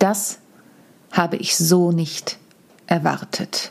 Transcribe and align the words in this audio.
Das 0.00 0.40
habe 1.12 1.36
ich 1.36 1.56
so 1.56 1.92
nicht 1.92 2.38
erwartet. 2.86 3.70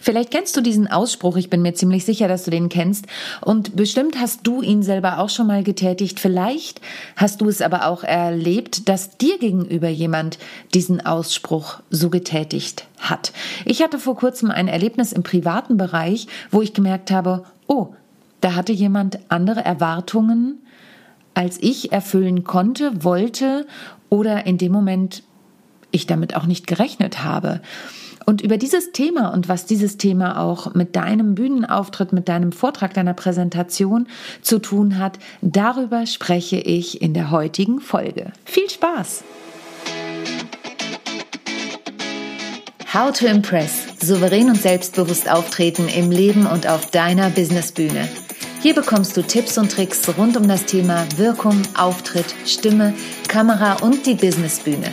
Vielleicht 0.00 0.30
kennst 0.30 0.56
du 0.56 0.62
diesen 0.62 0.90
Ausspruch, 0.90 1.36
ich 1.36 1.50
bin 1.50 1.60
mir 1.60 1.74
ziemlich 1.74 2.06
sicher, 2.06 2.28
dass 2.28 2.44
du 2.44 2.50
den 2.50 2.70
kennst, 2.70 3.04
und 3.42 3.76
bestimmt 3.76 4.18
hast 4.18 4.40
du 4.46 4.62
ihn 4.62 4.82
selber 4.82 5.18
auch 5.18 5.28
schon 5.28 5.46
mal 5.46 5.62
getätigt. 5.62 6.18
Vielleicht 6.18 6.80
hast 7.16 7.42
du 7.42 7.48
es 7.50 7.60
aber 7.60 7.86
auch 7.86 8.02
erlebt, 8.02 8.88
dass 8.88 9.18
dir 9.18 9.38
gegenüber 9.38 9.90
jemand 9.90 10.38
diesen 10.72 11.04
Ausspruch 11.04 11.80
so 11.90 12.08
getätigt 12.08 12.86
hat. 12.98 13.34
Ich 13.66 13.82
hatte 13.82 13.98
vor 13.98 14.16
kurzem 14.16 14.50
ein 14.50 14.68
Erlebnis 14.68 15.12
im 15.12 15.22
privaten 15.22 15.76
Bereich, 15.76 16.26
wo 16.50 16.62
ich 16.62 16.72
gemerkt 16.72 17.10
habe, 17.10 17.44
oh, 17.66 17.88
da 18.40 18.54
hatte 18.54 18.72
jemand 18.72 19.18
andere 19.28 19.62
Erwartungen, 19.62 20.62
als 21.34 21.58
ich 21.60 21.92
erfüllen 21.92 22.44
konnte, 22.44 23.04
wollte 23.04 23.66
oder 24.08 24.46
in 24.46 24.56
dem 24.56 24.72
Moment 24.72 25.24
ich 25.94 26.06
damit 26.06 26.36
auch 26.36 26.46
nicht 26.46 26.66
gerechnet 26.66 27.24
habe. 27.24 27.60
Und 28.26 28.40
über 28.40 28.56
dieses 28.56 28.92
Thema 28.92 29.28
und 29.28 29.48
was 29.48 29.66
dieses 29.66 29.98
Thema 29.98 30.40
auch 30.40 30.74
mit 30.74 30.96
deinem 30.96 31.34
Bühnenauftritt, 31.34 32.12
mit 32.12 32.28
deinem 32.28 32.52
Vortrag, 32.52 32.94
deiner 32.94 33.14
Präsentation 33.14 34.06
zu 34.40 34.58
tun 34.58 34.98
hat, 34.98 35.18
darüber 35.42 36.06
spreche 36.06 36.56
ich 36.56 37.02
in 37.02 37.12
der 37.12 37.30
heutigen 37.30 37.80
Folge. 37.80 38.32
Viel 38.44 38.70
Spaß! 38.70 39.24
How 42.94 43.12
to 43.12 43.26
Impress. 43.26 43.86
Souverän 44.00 44.48
und 44.48 44.62
selbstbewusst 44.62 45.28
auftreten 45.28 45.88
im 45.88 46.12
Leben 46.12 46.46
und 46.46 46.68
auf 46.68 46.92
deiner 46.92 47.28
Businessbühne. 47.28 48.08
Hier 48.62 48.74
bekommst 48.74 49.16
du 49.16 49.22
Tipps 49.22 49.58
und 49.58 49.72
Tricks 49.72 50.00
rund 50.16 50.36
um 50.36 50.46
das 50.46 50.64
Thema 50.64 51.04
Wirkung, 51.16 51.60
Auftritt, 51.76 52.34
Stimme, 52.46 52.94
Kamera 53.26 53.74
und 53.82 54.06
die 54.06 54.14
Businessbühne. 54.14 54.92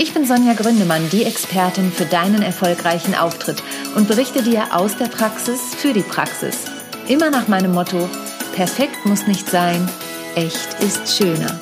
Ich 0.00 0.14
bin 0.14 0.24
Sonja 0.24 0.54
Gründemann, 0.54 1.10
die 1.10 1.24
Expertin 1.24 1.90
für 1.90 2.04
deinen 2.04 2.40
erfolgreichen 2.42 3.16
Auftritt 3.16 3.60
und 3.96 4.06
berichte 4.06 4.44
dir 4.44 4.68
aus 4.70 4.96
der 4.96 5.06
Praxis 5.06 5.74
für 5.76 5.92
die 5.92 6.02
Praxis. 6.02 6.66
Immer 7.08 7.30
nach 7.30 7.48
meinem 7.48 7.72
Motto, 7.72 8.08
perfekt 8.54 9.04
muss 9.06 9.26
nicht 9.26 9.50
sein, 9.50 9.88
echt 10.36 10.80
ist 10.84 11.16
schöner. 11.16 11.58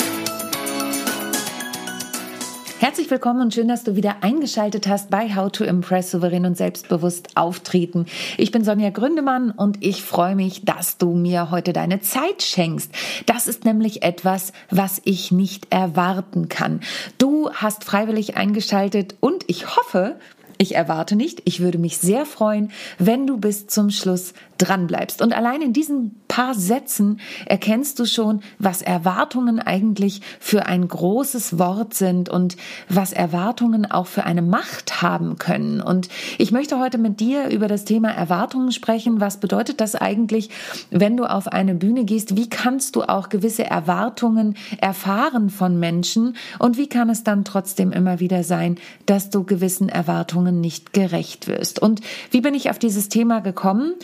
Herzlich 2.78 3.10
willkommen 3.10 3.40
und 3.40 3.54
schön, 3.54 3.68
dass 3.68 3.84
du 3.84 3.96
wieder 3.96 4.16
eingeschaltet 4.22 4.86
hast 4.86 5.08
bei 5.08 5.34
How 5.34 5.50
to 5.50 5.64
Impress 5.64 6.10
souverän 6.10 6.44
und 6.44 6.58
selbstbewusst 6.58 7.34
auftreten. 7.34 8.04
Ich 8.36 8.50
bin 8.52 8.64
Sonja 8.64 8.90
Gründemann 8.90 9.50
und 9.50 9.82
ich 9.82 10.02
freue 10.02 10.36
mich, 10.36 10.66
dass 10.66 10.98
du 10.98 11.14
mir 11.14 11.50
heute 11.50 11.72
deine 11.72 12.00
Zeit 12.00 12.42
schenkst. 12.42 12.92
Das 13.24 13.48
ist 13.48 13.64
nämlich 13.64 14.02
etwas, 14.02 14.52
was 14.68 15.00
ich 15.04 15.32
nicht 15.32 15.72
erwarten 15.72 16.50
kann. 16.50 16.80
Du 17.16 17.50
hast 17.50 17.82
freiwillig 17.82 18.36
eingeschaltet 18.36 19.16
und 19.20 19.44
ich 19.46 19.74
hoffe, 19.74 20.16
ich 20.58 20.74
erwarte 20.74 21.16
nicht. 21.16 21.42
Ich 21.44 21.60
würde 21.60 21.78
mich 21.78 21.96
sehr 21.96 22.26
freuen, 22.26 22.70
wenn 22.98 23.26
du 23.26 23.38
bis 23.38 23.66
zum 23.68 23.88
Schluss 23.88 24.34
dran 24.58 24.86
bleibst. 24.86 25.22
Und 25.22 25.34
allein 25.34 25.62
in 25.62 25.72
diesen 25.72 26.20
paar 26.28 26.54
Sätzen 26.54 27.20
erkennst 27.46 27.98
du 27.98 28.06
schon, 28.06 28.42
was 28.58 28.82
Erwartungen 28.82 29.58
eigentlich 29.58 30.20
für 30.40 30.66
ein 30.66 30.86
großes 30.86 31.58
Wort 31.58 31.94
sind 31.94 32.28
und 32.28 32.56
was 32.88 33.12
Erwartungen 33.12 33.90
auch 33.90 34.06
für 34.06 34.24
eine 34.24 34.42
Macht 34.42 35.02
haben 35.02 35.38
können. 35.38 35.80
Und 35.80 36.08
ich 36.38 36.52
möchte 36.52 36.78
heute 36.78 36.98
mit 36.98 37.20
dir 37.20 37.48
über 37.48 37.68
das 37.68 37.84
Thema 37.84 38.10
Erwartungen 38.10 38.72
sprechen. 38.72 39.20
Was 39.20 39.38
bedeutet 39.38 39.80
das 39.80 39.94
eigentlich, 39.94 40.50
wenn 40.90 41.16
du 41.16 41.24
auf 41.24 41.48
eine 41.48 41.74
Bühne 41.74 42.04
gehst? 42.04 42.36
Wie 42.36 42.48
kannst 42.48 42.96
du 42.96 43.02
auch 43.02 43.28
gewisse 43.28 43.64
Erwartungen 43.64 44.56
erfahren 44.80 45.50
von 45.50 45.78
Menschen? 45.78 46.36
Und 46.58 46.76
wie 46.76 46.88
kann 46.88 47.10
es 47.10 47.24
dann 47.24 47.44
trotzdem 47.44 47.92
immer 47.92 48.20
wieder 48.20 48.44
sein, 48.44 48.76
dass 49.06 49.30
du 49.30 49.44
gewissen 49.44 49.88
Erwartungen 49.88 50.60
nicht 50.60 50.92
gerecht 50.92 51.48
wirst. 51.48 51.80
Und 51.80 52.00
wie 52.30 52.40
bin 52.40 52.54
ich 52.54 52.70
auf 52.70 52.78
dieses 52.78 53.08
Thema 53.08 53.40
gekommen? 53.40 53.94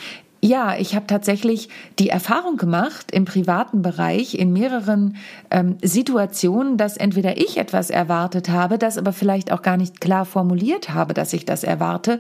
Ja, 0.44 0.74
ich 0.76 0.96
habe 0.96 1.06
tatsächlich 1.06 1.68
die 2.00 2.08
Erfahrung 2.08 2.56
gemacht 2.56 3.12
im 3.12 3.26
privaten 3.26 3.80
Bereich 3.80 4.34
in 4.34 4.52
mehreren 4.52 5.14
ähm, 5.52 5.76
Situationen, 5.82 6.76
dass 6.76 6.96
entweder 6.96 7.36
ich 7.36 7.58
etwas 7.58 7.90
erwartet 7.90 8.48
habe, 8.48 8.76
das 8.76 8.98
aber 8.98 9.12
vielleicht 9.12 9.52
auch 9.52 9.62
gar 9.62 9.76
nicht 9.76 10.00
klar 10.00 10.24
formuliert 10.24 10.90
habe, 10.90 11.14
dass 11.14 11.32
ich 11.32 11.44
das 11.44 11.62
erwarte 11.62 12.18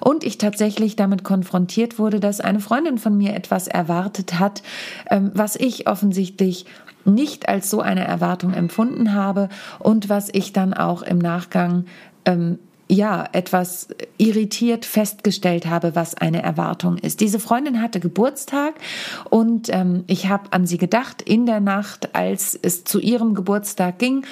und 0.00 0.22
ich 0.22 0.38
tatsächlich 0.38 0.94
damit 0.94 1.24
konfrontiert 1.24 1.98
wurde, 1.98 2.20
dass 2.20 2.40
eine 2.40 2.60
Freundin 2.60 2.96
von 2.96 3.18
mir 3.18 3.34
etwas 3.34 3.66
erwartet 3.66 4.38
hat, 4.38 4.62
ähm, 5.10 5.32
was 5.34 5.56
ich 5.56 5.88
offensichtlich 5.88 6.66
nicht 7.04 7.48
als 7.48 7.70
so 7.70 7.80
eine 7.80 8.04
Erwartung 8.04 8.54
empfunden 8.54 9.14
habe 9.14 9.48
und 9.80 10.08
was 10.08 10.28
ich 10.32 10.52
dann 10.52 10.74
auch 10.74 11.02
im 11.02 11.18
Nachgang 11.18 11.86
ähm, 12.24 12.60
ja, 12.88 13.28
etwas 13.32 13.88
irritiert 14.18 14.84
festgestellt 14.84 15.66
habe, 15.66 15.94
was 15.94 16.14
eine 16.14 16.42
Erwartung 16.42 16.98
ist. 16.98 17.20
Diese 17.20 17.38
Freundin 17.38 17.80
hatte 17.80 18.00
Geburtstag 18.00 18.74
und 19.30 19.68
ähm, 19.70 20.04
ich 20.06 20.28
habe 20.28 20.52
an 20.52 20.66
sie 20.66 20.78
gedacht 20.78 21.22
in 21.22 21.46
der 21.46 21.60
Nacht, 21.60 22.14
als 22.14 22.58
es 22.60 22.84
zu 22.84 23.00
ihrem 23.00 23.34
Geburtstag 23.34 23.98
ging. 23.98 24.24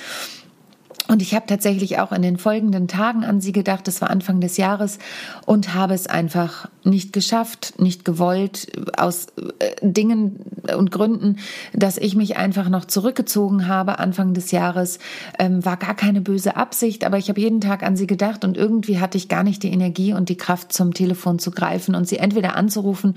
Und 1.13 1.21
ich 1.21 1.35
habe 1.35 1.45
tatsächlich 1.47 1.99
auch 1.99 2.11
in 2.11 2.23
den 2.23 2.39
folgenden 2.39 2.89
Tagen 2.89 3.23
an 3.23 3.43
sie 3.43 3.53
gedacht, 3.53 3.87
das 3.87 4.01
war 4.01 4.09
Anfang 4.09 4.41
des 4.41 4.57
Jahres, 4.57 4.99
und 5.45 5.75
habe 5.75 5.93
es 5.93 6.07
einfach 6.07 6.71
nicht 6.85 7.13
geschafft, 7.13 7.75
nicht 7.79 8.07
gewollt, 8.07 8.69
aus 8.97 9.27
äh, 9.59 9.75
Dingen 9.83 10.41
und 10.75 10.91
Gründen, 10.91 11.37
dass 11.75 11.99
ich 11.99 12.17
mich 12.17 12.39
einfach 12.39 12.71
noch 12.71 12.87
zurückgezogen 12.87 13.69
habe 13.69 13.99
Anfang 13.99 14.33
des 14.33 14.53
Jahres, 14.53 14.99
ähm, 15.39 15.63
war 15.63 15.77
gar 15.77 15.95
keine 15.95 16.23
böse 16.23 16.57
Absicht, 16.57 17.05
aber 17.05 17.19
ich 17.19 17.29
habe 17.29 17.41
jeden 17.41 17.61
Tag 17.61 17.83
an 17.83 17.95
sie 17.95 18.07
gedacht 18.07 18.43
und 18.43 18.57
irgendwie 18.57 18.99
hatte 18.99 19.19
ich 19.19 19.29
gar 19.29 19.43
nicht 19.43 19.63
die 19.63 19.71
Energie 19.71 20.15
und 20.15 20.31
die 20.31 20.39
Kraft 20.39 20.73
zum 20.73 20.95
Telefon 20.95 21.39
zu 21.39 21.51
greifen 21.51 21.95
und 21.95 22.09
sie 22.09 22.17
entweder 22.17 22.57
anzurufen 22.57 23.17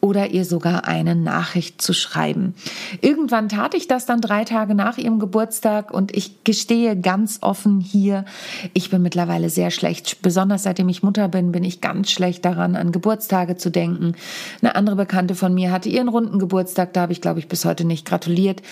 oder 0.00 0.30
ihr 0.30 0.44
sogar 0.44 0.88
eine 0.88 1.14
Nachricht 1.14 1.80
zu 1.80 1.92
schreiben. 1.92 2.54
Irgendwann 3.02 3.48
tat 3.48 3.74
ich 3.74 3.86
das 3.86 4.04
dann 4.04 4.20
drei 4.20 4.44
Tage 4.44 4.74
nach 4.74 4.98
ihrem 4.98 5.20
Geburtstag 5.20 5.94
und 5.94 6.16
ich 6.16 6.42
gestehe 6.42 6.98
ganz 6.98 7.35
offen 7.42 7.80
hier, 7.80 8.24
ich 8.74 8.90
bin 8.90 9.02
mittlerweile 9.02 9.50
sehr 9.50 9.70
schlecht, 9.70 10.22
besonders 10.22 10.62
seitdem 10.62 10.88
ich 10.88 11.02
Mutter 11.02 11.28
bin, 11.28 11.52
bin 11.52 11.64
ich 11.64 11.80
ganz 11.80 12.10
schlecht 12.10 12.44
daran, 12.44 12.76
an 12.76 12.92
Geburtstage 12.92 13.56
zu 13.56 13.70
denken. 13.70 14.14
Eine 14.60 14.74
andere 14.74 14.96
Bekannte 14.96 15.34
von 15.34 15.54
mir 15.54 15.70
hatte 15.70 15.88
ihren 15.88 16.08
runden 16.08 16.38
Geburtstag, 16.38 16.92
da 16.92 17.02
habe 17.02 17.12
ich, 17.12 17.20
glaube 17.20 17.38
ich, 17.38 17.48
bis 17.48 17.64
heute 17.64 17.84
nicht 17.84 18.06
gratuliert. 18.06 18.62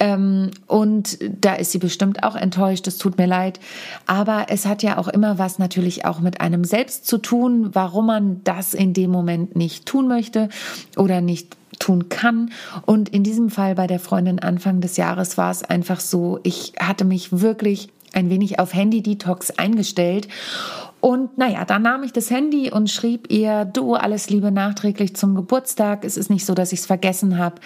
Ähm, 0.00 0.50
und 0.66 1.18
da 1.20 1.54
ist 1.54 1.72
sie 1.72 1.78
bestimmt 1.78 2.24
auch 2.24 2.34
enttäuscht, 2.34 2.86
es 2.86 2.96
tut 2.96 3.18
mir 3.18 3.26
leid. 3.26 3.60
Aber 4.06 4.46
es 4.48 4.64
hat 4.66 4.82
ja 4.82 4.96
auch 4.96 5.08
immer 5.08 5.38
was 5.38 5.58
natürlich 5.58 6.06
auch 6.06 6.20
mit 6.20 6.40
einem 6.40 6.64
selbst 6.64 7.06
zu 7.06 7.18
tun, 7.18 7.70
warum 7.74 8.06
man 8.06 8.40
das 8.42 8.72
in 8.72 8.94
dem 8.94 9.10
Moment 9.10 9.56
nicht 9.56 9.84
tun 9.84 10.08
möchte 10.08 10.48
oder 10.96 11.20
nicht 11.20 11.56
tun 11.78 12.08
kann. 12.08 12.50
Und 12.86 13.10
in 13.10 13.22
diesem 13.22 13.50
Fall 13.50 13.74
bei 13.74 13.86
der 13.86 14.00
Freundin 14.00 14.38
Anfang 14.38 14.80
des 14.80 14.96
Jahres 14.96 15.36
war 15.36 15.50
es 15.50 15.62
einfach 15.62 16.00
so, 16.00 16.40
ich 16.44 16.72
hatte 16.78 17.04
mich 17.04 17.40
wirklich 17.40 17.88
ein 18.12 18.30
wenig 18.30 18.58
auf 18.58 18.74
Handy-Detox 18.74 19.52
eingestellt. 19.52 20.28
Und 21.00 21.38
naja, 21.38 21.64
dann 21.64 21.82
nahm 21.82 22.02
ich 22.02 22.12
das 22.12 22.30
Handy 22.30 22.70
und 22.70 22.90
schrieb 22.90 23.30
ihr, 23.30 23.64
du, 23.64 23.94
alles 23.94 24.28
Liebe 24.28 24.50
nachträglich 24.50 25.16
zum 25.16 25.34
Geburtstag. 25.34 26.04
Es 26.04 26.16
ist 26.16 26.28
nicht 26.28 26.44
so, 26.44 26.54
dass 26.54 26.72
ich 26.72 26.80
es 26.80 26.86
vergessen 26.86 27.38
habe. 27.38 27.56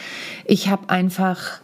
Ich 0.45 0.69
habe 0.69 0.89
einfach 0.89 1.61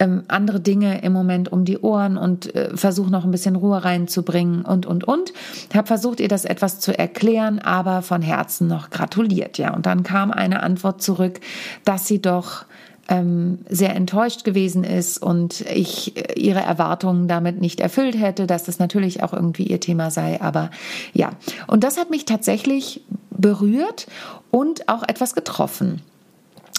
ähm, 0.00 0.24
andere 0.28 0.60
Dinge 0.60 1.02
im 1.02 1.12
Moment 1.12 1.52
um 1.52 1.66
die 1.66 1.78
Ohren 1.78 2.16
und 2.16 2.54
äh, 2.54 2.74
versuche 2.74 3.10
noch 3.10 3.24
ein 3.24 3.30
bisschen 3.30 3.54
Ruhe 3.54 3.84
reinzubringen 3.84 4.64
und, 4.64 4.86
und, 4.86 5.04
und. 5.04 5.32
Habe 5.74 5.86
versucht, 5.86 6.20
ihr 6.20 6.28
das 6.28 6.46
etwas 6.46 6.80
zu 6.80 6.98
erklären, 6.98 7.58
aber 7.58 8.00
von 8.00 8.22
Herzen 8.22 8.66
noch 8.66 8.88
gratuliert, 8.88 9.58
ja. 9.58 9.74
Und 9.74 9.84
dann 9.84 10.02
kam 10.02 10.30
eine 10.30 10.62
Antwort 10.62 11.02
zurück, 11.02 11.40
dass 11.84 12.06
sie 12.06 12.22
doch 12.22 12.64
ähm, 13.10 13.58
sehr 13.68 13.94
enttäuscht 13.94 14.44
gewesen 14.44 14.84
ist 14.84 15.18
und 15.18 15.62
ich 15.62 16.16
äh, 16.16 16.40
ihre 16.40 16.60
Erwartungen 16.60 17.26
damit 17.28 17.60
nicht 17.60 17.80
erfüllt 17.80 18.16
hätte, 18.16 18.46
dass 18.46 18.64
das 18.64 18.78
natürlich 18.78 19.22
auch 19.22 19.32
irgendwie 19.32 19.64
ihr 19.64 19.80
Thema 19.80 20.10
sei. 20.10 20.40
Aber 20.40 20.70
ja, 21.12 21.30
und 21.66 21.84
das 21.84 21.98
hat 21.98 22.08
mich 22.08 22.24
tatsächlich 22.24 23.02
berührt 23.30 24.06
und 24.50 24.88
auch 24.88 25.02
etwas 25.02 25.34
getroffen. 25.34 26.00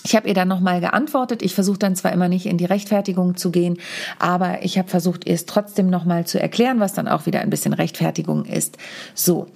Ich 0.04 0.16
habe 0.16 0.28
ihr 0.28 0.34
dann 0.34 0.48
nochmal 0.48 0.80
geantwortet. 0.80 1.44
Ich 1.44 1.54
versuche 1.54 1.78
dann 1.78 1.96
zwar 1.96 2.12
immer 2.12 2.28
nicht 2.28 2.46
in 2.48 2.58
die 2.58 2.66
Rechtfertigung 2.66 3.36
zu 3.36 3.52
gehen, 3.52 3.78
aber 4.18 4.64
ich 4.64 4.78
habe 4.78 4.88
versucht, 4.88 5.28
ihr 5.28 5.36
es 5.36 5.46
trotzdem 5.46 5.90
nochmal 5.90 6.26
zu 6.26 6.40
erklären, 6.40 6.80
was 6.80 6.94
dann 6.94 7.08
auch 7.08 7.26
wieder 7.26 7.42
ein 7.42 7.50
bisschen 7.50 7.74
Rechtfertigung 7.74 8.46
ist. 8.46 8.78
So, 9.14 9.48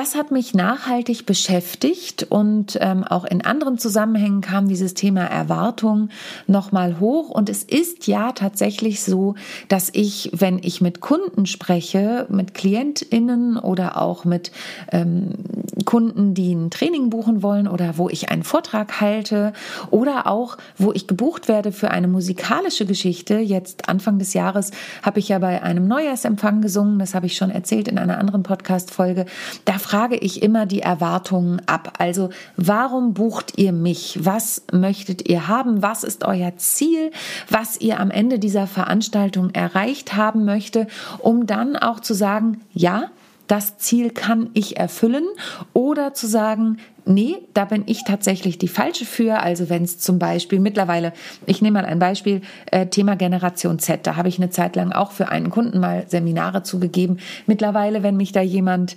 Das 0.00 0.14
hat 0.14 0.30
mich 0.30 0.54
nachhaltig 0.54 1.26
beschäftigt 1.26 2.26
und 2.30 2.78
ähm, 2.80 3.04
auch 3.04 3.26
in 3.26 3.44
anderen 3.44 3.76
Zusammenhängen 3.76 4.40
kam 4.40 4.66
dieses 4.66 4.94
Thema 4.94 5.26
Erwartung 5.26 6.08
nochmal 6.46 7.00
hoch. 7.00 7.28
Und 7.28 7.50
es 7.50 7.64
ist 7.64 8.06
ja 8.06 8.32
tatsächlich 8.32 9.02
so, 9.02 9.34
dass 9.68 9.90
ich, 9.92 10.30
wenn 10.32 10.58
ich 10.62 10.80
mit 10.80 11.02
Kunden 11.02 11.44
spreche, 11.44 12.24
mit 12.30 12.54
KlientInnen 12.54 13.58
oder 13.58 14.00
auch 14.00 14.24
mit 14.24 14.52
ähm, 14.90 15.34
Kunden, 15.84 16.34
die 16.34 16.54
ein 16.54 16.70
Training 16.70 17.10
buchen 17.10 17.42
wollen 17.42 17.68
oder 17.68 17.96
wo 17.96 18.08
ich 18.08 18.30
einen 18.30 18.42
Vortrag 18.42 19.00
halte 19.00 19.52
oder 19.90 20.26
auch, 20.26 20.56
wo 20.78 20.92
ich 20.92 21.06
gebucht 21.06 21.48
werde 21.48 21.72
für 21.72 21.90
eine 21.90 22.08
musikalische 22.08 22.86
Geschichte. 22.86 23.38
Jetzt 23.38 23.88
Anfang 23.88 24.18
des 24.18 24.34
Jahres 24.34 24.70
habe 25.02 25.18
ich 25.18 25.28
ja 25.28 25.38
bei 25.38 25.62
einem 25.62 25.86
Neujahrsempfang 25.88 26.60
gesungen, 26.60 26.98
das 26.98 27.14
habe 27.14 27.26
ich 27.26 27.36
schon 27.36 27.50
erzählt 27.50 27.88
in 27.88 27.98
einer 27.98 28.18
anderen 28.18 28.42
Podcast-Folge. 28.42 29.26
Da 29.64 29.78
frage 29.78 30.16
ich 30.16 30.42
immer 30.42 30.66
die 30.66 30.80
Erwartungen 30.80 31.62
ab. 31.66 31.94
Also, 31.98 32.30
warum 32.56 33.14
bucht 33.14 33.58
ihr 33.58 33.72
mich? 33.72 34.18
Was 34.22 34.64
möchtet 34.72 35.28
ihr 35.28 35.48
haben? 35.48 35.82
Was 35.82 36.04
ist 36.04 36.24
euer 36.24 36.56
Ziel? 36.56 37.10
Was 37.48 37.80
ihr 37.80 38.00
am 38.00 38.10
Ende 38.10 38.38
dieser 38.38 38.66
Veranstaltung 38.66 39.50
erreicht 39.50 40.16
haben 40.16 40.44
möchte, 40.44 40.86
um 41.18 41.46
dann 41.46 41.76
auch 41.76 42.00
zu 42.00 42.14
sagen, 42.14 42.60
ja, 42.72 43.10
das 43.50 43.78
Ziel 43.78 44.10
kann 44.10 44.50
ich 44.54 44.76
erfüllen 44.76 45.26
oder 45.72 46.14
zu 46.14 46.28
sagen, 46.28 46.76
nee, 47.04 47.38
da 47.52 47.64
bin 47.64 47.82
ich 47.86 48.04
tatsächlich 48.04 48.58
die 48.58 48.68
falsche 48.68 49.04
für. 49.04 49.40
Also 49.40 49.68
wenn 49.68 49.82
es 49.82 49.98
zum 49.98 50.20
Beispiel 50.20 50.60
mittlerweile, 50.60 51.12
ich 51.46 51.60
nehme 51.60 51.82
mal 51.82 51.84
ein 51.84 51.98
Beispiel, 51.98 52.42
äh, 52.70 52.86
Thema 52.86 53.16
Generation 53.16 53.80
Z, 53.80 54.06
da 54.06 54.14
habe 54.14 54.28
ich 54.28 54.38
eine 54.38 54.50
Zeit 54.50 54.76
lang 54.76 54.92
auch 54.92 55.10
für 55.10 55.30
einen 55.30 55.50
Kunden 55.50 55.80
mal 55.80 56.04
Seminare 56.06 56.62
zugegeben. 56.62 57.18
Mittlerweile, 57.46 58.04
wenn 58.04 58.16
mich 58.16 58.30
da 58.30 58.40
jemand 58.40 58.96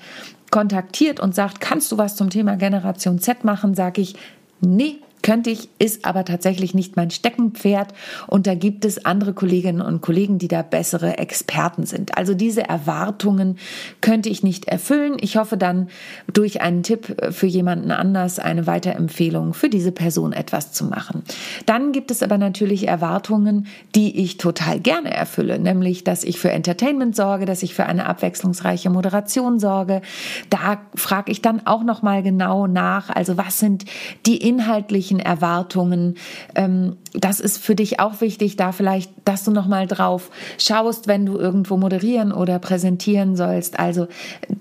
kontaktiert 0.52 1.20
und 1.20 1.34
sagt, 1.34 1.60
kannst 1.60 1.92
du 1.92 1.98
was 1.98 2.16
zum 2.16 2.30
Thema 2.30 2.56
Generation 2.56 3.18
Z 3.18 3.44
machen, 3.44 3.74
sage 3.74 4.02
ich, 4.02 4.16
nee, 4.62 4.98
könnte 5.24 5.50
ich, 5.50 5.70
ist 5.80 6.06
aber 6.06 6.26
tatsächlich 6.26 6.76
nicht 6.76 6.96
mein 6.96 7.10
Steckenpferd 7.10 7.94
und 8.28 8.46
da 8.46 8.54
gibt 8.54 8.86
es 8.86 9.06
andere 9.06 9.34
Kolleginnen 9.34 9.82
und 9.82 10.02
Kollegen, 10.02 10.38
die 10.38 10.48
da 10.48 10.62
bessere 10.62 11.18
Experten 11.18 11.86
sind. 11.86 12.18
Also 12.18 12.36
diese 12.36 12.68
Erwartungen 12.68 13.58
könnte 14.02 14.30
ich 14.30 14.44
nicht 14.44 14.66
erfüllen. 14.66 15.18
Ich 15.20 15.38
hoffe 15.38 15.58
dann 15.58 15.90
durch 16.32 16.62
einen 16.62 16.84
Tipp 16.84 17.16
für 17.32 17.48
jemanden 17.48 17.90
anders 17.90 18.38
eine 18.38 18.68
Weiterempfehlung 18.68 19.54
für 19.54 19.70
diese 19.70 19.92
Person 19.92 20.34
etwas 20.34 20.72
zu 20.74 20.86
machen. 20.86 21.24
Dann 21.66 21.94
gibt 21.94 22.12
es 22.12 22.22
aber 22.22 22.38
natürlich 22.38 22.88
Erwartungen, 22.88 23.68
die 23.96 24.22
ich 24.22 24.38
total 24.38 24.80
gerne 24.80 25.14
erfülle, 25.14 25.58
nämlich 25.58 26.04
dass 26.04 26.24
ich 26.24 26.38
für 26.38 26.52
Entertainment 26.52 27.16
sorge, 27.16 27.46
dass 27.46 27.64
ich 27.64 27.74
für 27.74 27.86
eine 27.86 28.06
abwechslungsreiche 28.06 28.90
Moderation 28.90 29.60
sorge. 29.60 30.02
Da 30.50 30.82
frage 30.96 31.32
ich 31.32 31.42
dann 31.42 31.66
auch 31.66 31.84
noch 31.84 32.02
mal 32.02 32.22
genau 32.22 32.68
nach, 32.68 33.10
also 33.10 33.38
was 33.38 33.60
sind 33.60 33.86
die 34.26 34.38
inhaltlichen 34.38 35.13
persönlichen 35.14 35.20
Erwartungen. 35.20 36.16
Ähm, 36.56 36.98
das 37.14 37.40
ist 37.40 37.58
für 37.58 37.76
dich 37.76 38.00
auch 38.00 38.22
wichtig, 38.22 38.56
da 38.56 38.72
vielleicht, 38.72 39.12
dass 39.26 39.44
du 39.44 39.52
nochmal 39.52 39.88
drauf 39.88 40.30
schaust, 40.58 41.08
wenn 41.08 41.26
du 41.26 41.38
irgendwo 41.38 41.78
moderieren 41.78 42.32
oder 42.32 42.60
präsentieren 42.60 43.36
sollst. 43.36 43.80
Also 43.80 44.08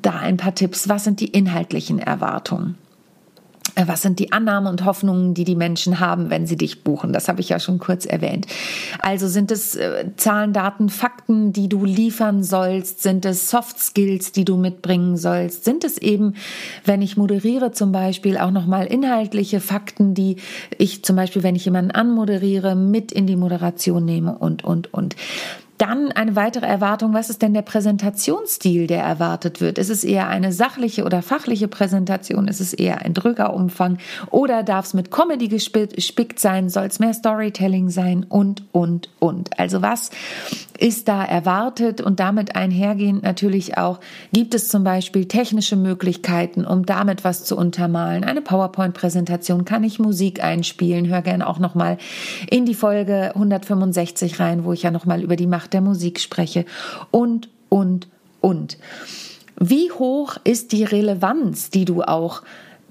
da 0.03 0.13
ein 0.19 0.37
paar 0.37 0.55
Tipps. 0.55 0.89
Was 0.89 1.05
sind 1.05 1.21
die 1.21 1.29
inhaltlichen 1.29 1.99
Erwartungen? 1.99 2.77
Äh, 3.75 3.85
was 3.87 4.03
sind 4.03 4.19
die 4.19 4.33
Annahmen 4.33 4.71
und 4.71 4.85
Hoffnungen, 4.85 5.35
die 5.35 5.45
die 5.45 5.55
Menschen 5.55 6.01
haben, 6.01 6.31
wenn 6.31 6.47
sie 6.47 6.57
dich 6.57 6.83
buchen? 6.83 7.13
Das 7.13 7.29
habe 7.29 7.41
ich 7.41 7.49
ja 7.49 7.59
schon 7.59 7.79
kurz 7.79 8.05
erwähnt. 8.05 8.47
Also 9.01 9.29
sind 9.29 9.51
es 9.51 9.75
äh, 9.75 10.11
Zahlen, 10.17 10.53
Daten, 10.53 10.89
Fakten, 10.89 11.53
die 11.53 11.69
du 11.69 11.85
liefern 11.85 12.43
sollst? 12.43 13.03
Sind 13.03 13.25
es 13.25 13.51
Soft 13.51 13.79
Skills, 13.79 14.33
die 14.33 14.45
du 14.45 14.57
mitbringen 14.57 15.17
sollst? 15.17 15.65
Sind 15.65 15.85
es 15.85 15.99
eben, 15.99 16.35
wenn 16.85 17.03
ich 17.03 17.17
moderiere 17.17 17.73
zum 17.73 17.93
Beispiel, 17.93 18.39
auch 18.39 18.51
nochmal 18.51 18.87
inhaltliche 18.87 19.61
Fakten, 19.61 20.15
die 20.15 20.37
ich 20.79 21.05
zum 21.05 21.17
Beispiel, 21.17 21.43
wenn 21.43 21.57
ich 21.57 21.65
jemanden 21.65 21.91
anmoderiere, 21.91 22.75
mit 22.75 23.13
in 23.13 23.27
die 23.27 23.37
Moderation 23.37 24.05
nehme 24.05 24.37
und, 24.39 24.65
und, 24.65 24.93
und. 24.93 25.17
Dann 25.83 26.13
eine 26.13 26.37
weitere 26.37 26.65
Erwartung, 26.65 27.13
was 27.13 27.29
ist 27.29 27.43
denn 27.43 27.55
der 27.55 27.63
Präsentationsstil, 27.63 28.87
der 28.87 29.03
erwartet 29.03 29.61
wird? 29.61 29.79
Ist 29.79 29.91
es 29.91 30.05
eher 30.05 30.29
eine 30.29 30.53
sachliche 30.53 31.03
oder 31.03 31.23
fachliche 31.23 31.67
Präsentation? 31.67 32.47
Ist 32.47 32.61
es 32.61 32.73
eher 32.73 33.03
ein 33.03 33.15
Drückerumfang? 33.15 33.99
Oder 34.31 34.63
darf 34.63 34.85
es 34.85 34.95
mit 34.95 35.11
Comedy 35.11 35.49
gespickt 35.49 36.39
sein? 36.39 36.69
Soll 36.69 36.85
es 36.85 37.01
mehr 37.01 37.15
Storytelling 37.15 37.91
sein? 37.91 38.25
Und, 38.29 38.63
und, 38.71 39.09
und. 39.19 39.59
Also 39.59 39.83
was 39.83 40.11
ist 40.79 41.09
da 41.09 41.25
erwartet? 41.25 42.01
Und 42.01 42.21
damit 42.21 42.55
einhergehend 42.55 43.25
natürlich 43.25 43.77
auch, 43.77 43.99
gibt 44.33 44.55
es 44.55 44.69
zum 44.69 44.85
Beispiel 44.85 45.27
technische 45.27 45.75
Möglichkeiten, 45.75 46.65
um 46.65 46.87
damit 46.87 47.25
was 47.25 47.43
zu 47.43 47.57
untermalen? 47.57 48.23
Eine 48.23 48.41
PowerPoint-Präsentation, 48.41 49.65
kann 49.65 49.83
ich 49.83 49.99
Musik 49.99 50.45
einspielen? 50.45 51.09
Hör 51.09 51.23
gerne 51.23 51.49
auch 51.49 51.59
nochmal 51.59 51.99
in 52.49 52.67
die 52.67 52.75
Folge 52.77 53.33
165 53.35 54.39
rein, 54.39 54.65
wo 54.65 54.73
ich 54.73 54.85
ja 54.85 54.93
nochmal 54.93 55.25
über 55.25 55.35
die 55.35 55.49
Macht 55.49 55.72
der 55.73 55.81
Musik 55.81 56.21
spreche 56.21 56.65
und, 57.11 57.49
und, 57.69 58.09
und. 58.41 58.79
Wie 59.59 59.91
hoch 59.91 60.37
ist 60.45 60.73
die 60.73 60.85
Relevanz, 60.85 61.71
die 61.71 61.85
du 61.85 62.03
auch 62.03 62.43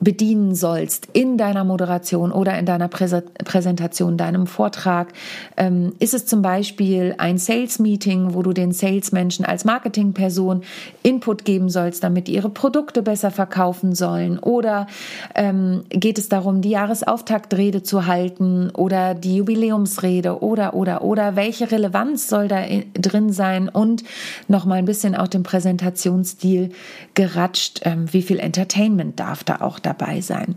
bedienen 0.01 0.56
sollst 0.56 1.07
in 1.13 1.38
deiner 1.38 1.63
Moderation 1.63 2.31
oder 2.31 2.57
in 2.57 2.65
deiner 2.65 2.88
Präsentation, 2.88 4.18
deinem 4.18 4.48
Vortrag. 4.48 5.13
Ähm, 5.57 5.94
ist 6.00 6.15
es 6.15 6.25
zum 6.25 6.42
Beispiel 6.42 7.13
ein 7.19 7.38
Sales-Meeting, 7.38 8.33
wo 8.33 8.42
du 8.42 8.51
den 8.51 8.71
Salesmenschen 8.71 9.45
als 9.45 9.63
Marketingperson 9.63 10.63
Input 11.03 11.45
geben 11.45 11.69
sollst, 11.69 12.03
damit 12.03 12.27
ihre 12.30 12.50
Produkte 12.50 13.03
besser 13.03 13.30
verkaufen 13.30 13.94
sollen? 13.94 14.39
Oder 14.39 14.88
ähm, 15.36 15.83
geht 15.89 16.18
es 16.18 16.30
darum, 16.30 16.62
die 16.62 16.71
Jahresauftaktrede 16.71 17.83
zu 17.83 18.07
halten 18.07 18.71
oder 18.71 19.13
die 19.13 19.38
Jubiläumsrede 19.38 20.42
oder, 20.42 20.74
oder, 20.74 21.03
oder? 21.03 21.36
Welche 21.36 21.71
Relevanz 21.71 22.27
soll 22.27 22.48
da 22.48 22.63
drin 22.94 23.31
sein? 23.31 23.69
Und 23.69 24.03
nochmal 24.48 24.80
ein 24.80 24.86
bisschen 24.86 25.15
auch 25.15 25.27
den 25.27 25.44
Präsentationsstil 25.44 26.71
geratscht. 27.13 27.81
Ähm, 27.83 28.12
wie 28.12 28.24
viel 28.24 28.39
Entertainment 28.39 29.19
darf 29.19 29.44
da 29.44 29.57
auch 29.62 29.77
da 29.77 29.90
dabei 29.91 30.21
sein. 30.21 30.55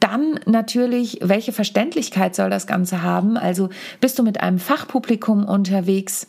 Dann 0.00 0.40
natürlich, 0.46 1.18
welche 1.22 1.52
Verständlichkeit 1.52 2.34
soll 2.34 2.50
das 2.50 2.66
Ganze 2.66 3.02
haben? 3.02 3.36
Also 3.36 3.70
bist 4.00 4.18
du 4.18 4.22
mit 4.22 4.40
einem 4.40 4.58
Fachpublikum 4.58 5.44
unterwegs? 5.44 6.26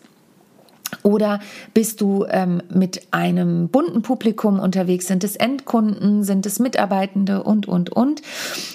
Oder 1.03 1.39
bist 1.73 2.01
du 2.01 2.25
ähm, 2.29 2.61
mit 2.69 3.07
einem 3.11 3.69
bunten 3.69 4.01
Publikum 4.01 4.59
unterwegs? 4.59 5.07
Sind 5.07 5.23
es 5.23 5.35
Endkunden? 5.35 6.23
Sind 6.23 6.45
es 6.45 6.59
Mitarbeitende? 6.59 7.43
Und, 7.43 7.67
und, 7.67 7.89
und. 7.89 8.21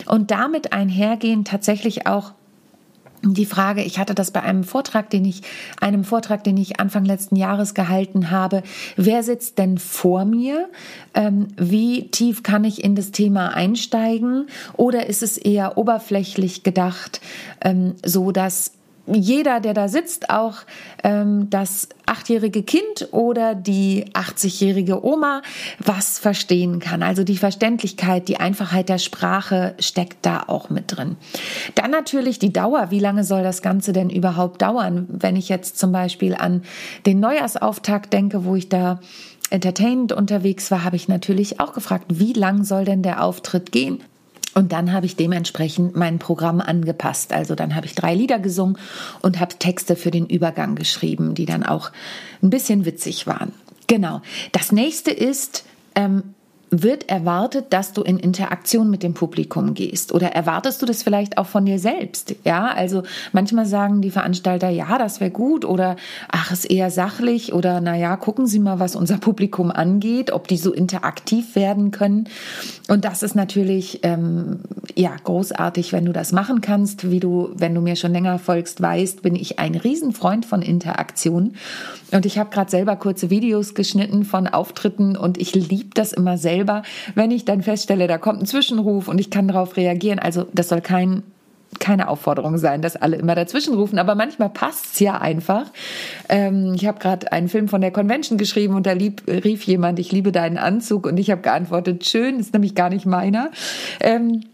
Und 0.06 0.30
damit 0.30 0.72
einhergehen 0.72 1.44
tatsächlich 1.44 2.06
auch 2.06 2.32
die 3.34 3.46
Frage, 3.46 3.82
ich 3.82 3.98
hatte 3.98 4.14
das 4.14 4.30
bei 4.30 4.42
einem 4.42 4.64
Vortrag, 4.64 5.10
den 5.10 5.24
ich, 5.24 5.42
einem 5.80 6.04
Vortrag, 6.04 6.44
den 6.44 6.56
ich 6.56 6.80
Anfang 6.80 7.04
letzten 7.04 7.36
Jahres 7.36 7.74
gehalten 7.74 8.30
habe. 8.30 8.62
Wer 8.96 9.22
sitzt 9.22 9.58
denn 9.58 9.78
vor 9.78 10.24
mir? 10.24 10.68
Ähm, 11.14 11.48
wie 11.56 12.08
tief 12.08 12.42
kann 12.42 12.64
ich 12.64 12.84
in 12.84 12.94
das 12.94 13.10
Thema 13.10 13.54
einsteigen? 13.54 14.46
Oder 14.74 15.06
ist 15.06 15.22
es 15.22 15.38
eher 15.38 15.78
oberflächlich 15.78 16.62
gedacht, 16.62 17.20
ähm, 17.60 17.94
so 18.04 18.32
dass 18.32 18.75
jeder, 19.06 19.60
der 19.60 19.74
da 19.74 19.88
sitzt, 19.88 20.30
auch 20.30 20.58
ähm, 21.04 21.48
das 21.50 21.88
achtjährige 22.06 22.62
Kind 22.62 23.08
oder 23.12 23.54
die 23.54 24.06
80-jährige 24.12 25.04
Oma 25.04 25.42
was 25.78 26.18
verstehen 26.18 26.78
kann. 26.78 27.02
Also 27.02 27.24
die 27.24 27.36
Verständlichkeit, 27.36 28.28
die 28.28 28.38
Einfachheit 28.38 28.88
der 28.88 28.98
Sprache 28.98 29.74
steckt 29.78 30.24
da 30.24 30.44
auch 30.46 30.70
mit 30.70 30.96
drin. 30.96 31.16
Dann 31.74 31.90
natürlich 31.90 32.38
die 32.38 32.52
Dauer. 32.52 32.90
Wie 32.90 33.00
lange 33.00 33.24
soll 33.24 33.42
das 33.42 33.62
Ganze 33.62 33.92
denn 33.92 34.10
überhaupt 34.10 34.62
dauern? 34.62 35.06
Wenn 35.08 35.36
ich 35.36 35.48
jetzt 35.48 35.78
zum 35.78 35.92
Beispiel 35.92 36.34
an 36.34 36.62
den 37.06 37.20
Neujahrsauftakt 37.20 38.12
denke, 38.12 38.44
wo 38.44 38.56
ich 38.56 38.68
da 38.68 39.00
entertainend 39.50 40.12
unterwegs 40.12 40.70
war, 40.70 40.84
habe 40.84 40.96
ich 40.96 41.08
natürlich 41.08 41.60
auch 41.60 41.72
gefragt, 41.72 42.06
wie 42.08 42.32
lang 42.32 42.64
soll 42.64 42.84
denn 42.84 43.02
der 43.02 43.22
Auftritt 43.22 43.72
gehen? 43.72 44.00
Und 44.56 44.72
dann 44.72 44.94
habe 44.94 45.04
ich 45.04 45.16
dementsprechend 45.16 45.96
mein 45.96 46.18
Programm 46.18 46.62
angepasst. 46.62 47.34
Also 47.34 47.54
dann 47.54 47.74
habe 47.74 47.84
ich 47.84 47.94
drei 47.94 48.14
Lieder 48.14 48.38
gesungen 48.38 48.78
und 49.20 49.38
habe 49.38 49.58
Texte 49.58 49.96
für 49.96 50.10
den 50.10 50.24
Übergang 50.26 50.76
geschrieben, 50.76 51.34
die 51.34 51.44
dann 51.44 51.62
auch 51.62 51.92
ein 52.42 52.48
bisschen 52.48 52.86
witzig 52.86 53.26
waren. 53.26 53.52
Genau. 53.86 54.22
Das 54.52 54.72
nächste 54.72 55.10
ist, 55.10 55.66
ähm, 55.94 56.34
wird 56.82 57.08
erwartet, 57.08 57.66
dass 57.70 57.92
du 57.92 58.02
in 58.02 58.18
Interaktion 58.18 58.90
mit 58.90 59.02
dem 59.02 59.14
Publikum 59.14 59.74
gehst 59.74 60.12
oder 60.12 60.32
erwartest 60.32 60.82
du 60.82 60.86
das 60.86 61.02
vielleicht 61.02 61.38
auch 61.38 61.46
von 61.46 61.64
dir 61.64 61.78
selbst? 61.78 62.34
Ja, 62.44 62.66
also 62.66 63.02
manchmal 63.32 63.66
sagen 63.66 64.02
die 64.02 64.10
Veranstalter, 64.10 64.68
ja, 64.68 64.98
das 64.98 65.20
wäre 65.20 65.30
gut 65.30 65.64
oder 65.64 65.96
ach, 66.28 66.52
ist 66.52 66.64
eher 66.64 66.90
sachlich 66.90 67.52
oder 67.52 67.80
na 67.80 67.96
ja, 67.96 68.16
gucken 68.16 68.46
Sie 68.46 68.58
mal, 68.58 68.80
was 68.80 68.96
unser 68.96 69.18
Publikum 69.18 69.70
angeht, 69.70 70.32
ob 70.32 70.48
die 70.48 70.56
so 70.56 70.72
interaktiv 70.72 71.54
werden 71.56 71.90
können. 71.90 72.28
Und 72.88 73.04
das 73.04 73.22
ist 73.22 73.34
natürlich 73.34 74.00
ähm, 74.02 74.60
ja 74.94 75.14
großartig, 75.22 75.92
wenn 75.92 76.04
du 76.04 76.12
das 76.12 76.32
machen 76.32 76.60
kannst. 76.60 77.10
Wie 77.10 77.20
du, 77.20 77.50
wenn 77.54 77.74
du 77.74 77.80
mir 77.80 77.96
schon 77.96 78.12
länger 78.12 78.38
folgst, 78.38 78.80
weißt, 78.80 79.22
bin 79.22 79.34
ich 79.34 79.58
ein 79.58 79.74
Riesenfreund 79.74 80.46
von 80.46 80.62
Interaktion 80.62 81.54
und 82.12 82.24
ich 82.24 82.38
habe 82.38 82.50
gerade 82.50 82.70
selber 82.70 82.96
kurze 82.96 83.30
Videos 83.30 83.74
geschnitten 83.74 84.24
von 84.24 84.46
Auftritten 84.46 85.16
und 85.16 85.38
ich 85.38 85.54
liebe 85.54 85.90
das 85.94 86.12
immer 86.12 86.38
selber 86.38 86.65
selber, 86.66 86.82
wenn 87.14 87.30
ich 87.30 87.44
dann 87.44 87.62
feststelle, 87.62 88.06
da 88.06 88.18
kommt 88.18 88.42
ein 88.42 88.46
Zwischenruf 88.46 89.08
und 89.08 89.20
ich 89.20 89.30
kann 89.30 89.48
darauf 89.48 89.76
reagieren. 89.76 90.18
Also 90.18 90.46
das 90.52 90.68
soll 90.68 90.80
kein 90.80 91.22
keine 91.80 92.08
Aufforderung 92.08 92.56
sein, 92.56 92.80
dass 92.80 92.96
alle 92.96 93.16
immer 93.16 93.34
dazwischen 93.34 93.74
rufen, 93.74 93.98
aber 93.98 94.14
manchmal 94.14 94.48
passt's 94.48 94.98
ja 95.00 95.20
einfach. 95.20 95.66
Ähm, 96.28 96.72
ich 96.74 96.86
habe 96.86 97.00
gerade 97.00 97.32
einen 97.32 97.48
Film 97.48 97.68
von 97.68 97.82
der 97.82 97.90
Convention 97.90 98.38
geschrieben 98.38 98.74
und 98.74 98.86
da 98.86 98.92
lieb, 98.92 99.24
rief 99.26 99.64
jemand, 99.64 99.98
ich 99.98 100.10
liebe 100.10 100.32
deinen 100.32 100.56
Anzug 100.56 101.06
und 101.06 101.18
ich 101.18 101.30
habe 101.30 101.42
geantwortet, 101.42 102.06
schön, 102.06 102.38
ist 102.38 102.54
nämlich 102.54 102.74
gar 102.74 102.88
nicht 102.88 103.04
meiner. 103.04 103.50
Ähm, 104.00 104.44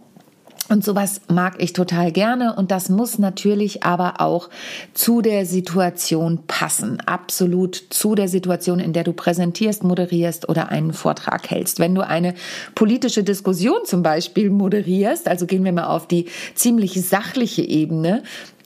und 0.72 0.82
sowas 0.82 1.20
mag 1.28 1.56
ich 1.58 1.74
total 1.74 2.12
gerne 2.12 2.54
und 2.56 2.70
das 2.70 2.88
muss 2.88 3.18
natürlich 3.18 3.82
aber 3.82 4.22
auch 4.22 4.48
zu 4.94 5.20
der 5.20 5.44
Situation 5.44 6.40
passen. 6.46 6.98
Absolut 7.04 7.76
zu 7.90 8.14
der 8.14 8.26
Situation, 8.26 8.80
in 8.80 8.94
der 8.94 9.04
du 9.04 9.12
präsentierst, 9.12 9.84
moderierst 9.84 10.48
oder 10.48 10.70
einen 10.70 10.94
Vortrag 10.94 11.50
hältst. 11.50 11.78
Wenn 11.78 11.94
du 11.94 12.00
eine 12.00 12.32
politische 12.74 13.22
Diskussion 13.22 13.84
zum 13.84 14.02
Beispiel 14.02 14.48
moderierst, 14.48 15.28
also 15.28 15.44
gehen 15.44 15.62
wir 15.62 15.72
mal 15.72 15.88
auf 15.88 16.08
die 16.08 16.26
ziemlich 16.54 17.06
sachliche 17.06 17.62
Ebene, 17.62 18.22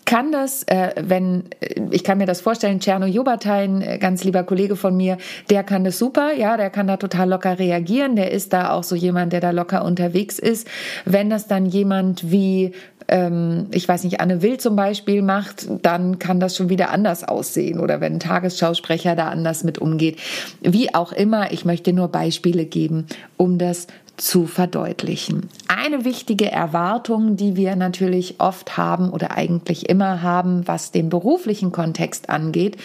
kann 0.07 0.33
das, 0.33 0.63
äh, 0.63 0.93
wenn, 0.99 1.45
äh, 1.61 1.83
ich 1.91 2.03
kann 2.03 2.17
mir 2.17 2.27
das 2.27 2.41
vorstellen, 2.41 2.81
Czerno 2.81 3.05
Jobatein, 3.07 3.83
äh, 3.83 3.99
ganz 3.99 4.25
lieber 4.25 4.45
Kollege 4.45 4.77
von 4.77 4.97
mir, 4.97 5.19
der 5.51 5.63
kann 5.63 5.85
das 5.85 5.99
super, 5.99 6.33
ja, 6.33 6.57
der 6.57 6.71
kann 6.71 6.87
da 6.87 6.97
total 6.97 7.29
locker 7.29 7.59
reagieren, 7.59 8.17
der 8.17 8.31
ist 8.31 8.55
da 8.55 8.71
auch 8.71 8.85
so 8.85 8.95
jemand, 8.97 9.35
der 9.35 9.41
da 9.41 9.51
locker 9.51 9.85
unterwegs 9.85 10.39
ist. 10.39 10.67
Wenn 11.05 11.29
das 11.29 11.47
dann 11.47 11.67
jemand 11.67 12.31
wie 12.31 12.73
ähm, 13.09 13.67
ich 13.71 13.89
weiß 13.89 14.05
nicht, 14.05 14.21
Anne 14.21 14.43
Will 14.43 14.59
zum 14.59 14.77
Beispiel 14.77 15.23
macht, 15.23 15.69
dann 15.83 16.19
kann 16.19 16.41
das 16.41 16.57
schon 16.57 16.69
wieder 16.69 16.91
anders 16.91 17.23
aussehen 17.23 17.79
oder 17.79 18.01
wenn 18.01 18.15
ein 18.15 18.21
Tagesschausprecher 18.21 19.15
da 19.15 19.29
anders 19.29 19.65
mit 19.65 19.79
umgeht. 19.79 20.19
Wie 20.61 20.93
auch 20.95 21.13
immer, 21.13 21.53
ich 21.53 21.65
möchte 21.65 21.93
nur 21.93 22.09
Beispiele 22.09 22.65
geben, 22.65 23.07
um 23.37 23.59
das 23.59 23.87
zu 24.17 24.47
verdeutlichen. 24.47 25.51
Eine 25.69 26.05
wichtige 26.05 26.51
Erwartung, 26.51 27.37
die 27.37 27.55
wir 27.57 27.77
natürlich 27.77 28.37
oft 28.39 28.77
haben 28.77 29.11
oder 29.11 29.33
eigentlich 29.33 29.89
immer 29.89 30.23
haben, 30.23 30.67
was 30.67 30.91
den 30.91 31.11
beruflichen 31.11 31.71
Kontext 31.71 32.31
angeht, 32.31 32.77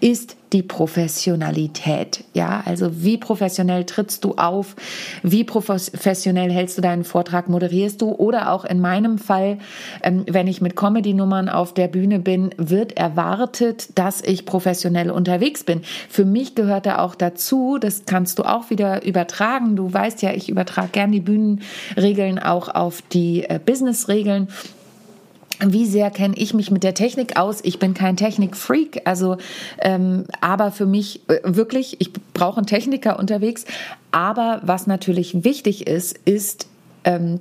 ist 0.00 0.37
die 0.52 0.62
Professionalität. 0.62 2.24
Ja, 2.34 2.62
also 2.64 3.02
wie 3.02 3.18
professionell 3.18 3.84
trittst 3.84 4.24
du 4.24 4.34
auf? 4.36 4.76
Wie 5.22 5.44
professionell 5.44 6.50
hältst 6.50 6.78
du 6.78 6.82
deinen 6.82 7.04
Vortrag? 7.04 7.48
Moderierst 7.48 8.00
du? 8.00 8.12
Oder 8.12 8.52
auch 8.52 8.64
in 8.64 8.80
meinem 8.80 9.18
Fall, 9.18 9.58
ähm, 10.02 10.24
wenn 10.28 10.46
ich 10.46 10.60
mit 10.60 10.76
Comedy-Nummern 10.76 11.48
auf 11.48 11.74
der 11.74 11.88
Bühne 11.88 12.18
bin, 12.18 12.50
wird 12.56 12.96
erwartet, 12.96 13.98
dass 13.98 14.22
ich 14.22 14.46
professionell 14.46 15.10
unterwegs 15.10 15.64
bin. 15.64 15.82
Für 16.08 16.24
mich 16.24 16.54
gehört 16.54 16.86
da 16.86 16.98
auch 16.98 17.14
dazu, 17.14 17.78
das 17.78 18.04
kannst 18.06 18.38
du 18.38 18.44
auch 18.44 18.70
wieder 18.70 19.04
übertragen. 19.04 19.76
Du 19.76 19.92
weißt 19.92 20.22
ja, 20.22 20.32
ich 20.32 20.48
übertrage 20.48 20.88
gern 20.92 21.12
die 21.12 21.20
Bühnenregeln 21.20 22.38
auch 22.38 22.68
auf 22.74 23.02
die 23.02 23.44
äh, 23.44 23.60
Business-Regeln 23.64 24.48
wie 25.64 25.86
sehr 25.86 26.10
kenne 26.10 26.34
ich 26.36 26.54
mich 26.54 26.70
mit 26.70 26.84
der 26.84 26.94
Technik 26.94 27.36
aus? 27.36 27.60
Ich 27.62 27.78
bin 27.78 27.94
kein 27.94 28.16
Technikfreak, 28.16 29.02
also 29.04 29.36
ähm, 29.80 30.24
aber 30.40 30.70
für 30.70 30.86
mich 30.86 31.22
äh, 31.28 31.40
wirklich, 31.44 32.00
ich 32.00 32.12
brauche 32.34 32.58
einen 32.58 32.66
Techniker 32.66 33.18
unterwegs. 33.18 33.64
Aber 34.10 34.60
was 34.62 34.86
natürlich 34.86 35.44
wichtig 35.44 35.86
ist, 35.86 36.18
ist 36.24 36.68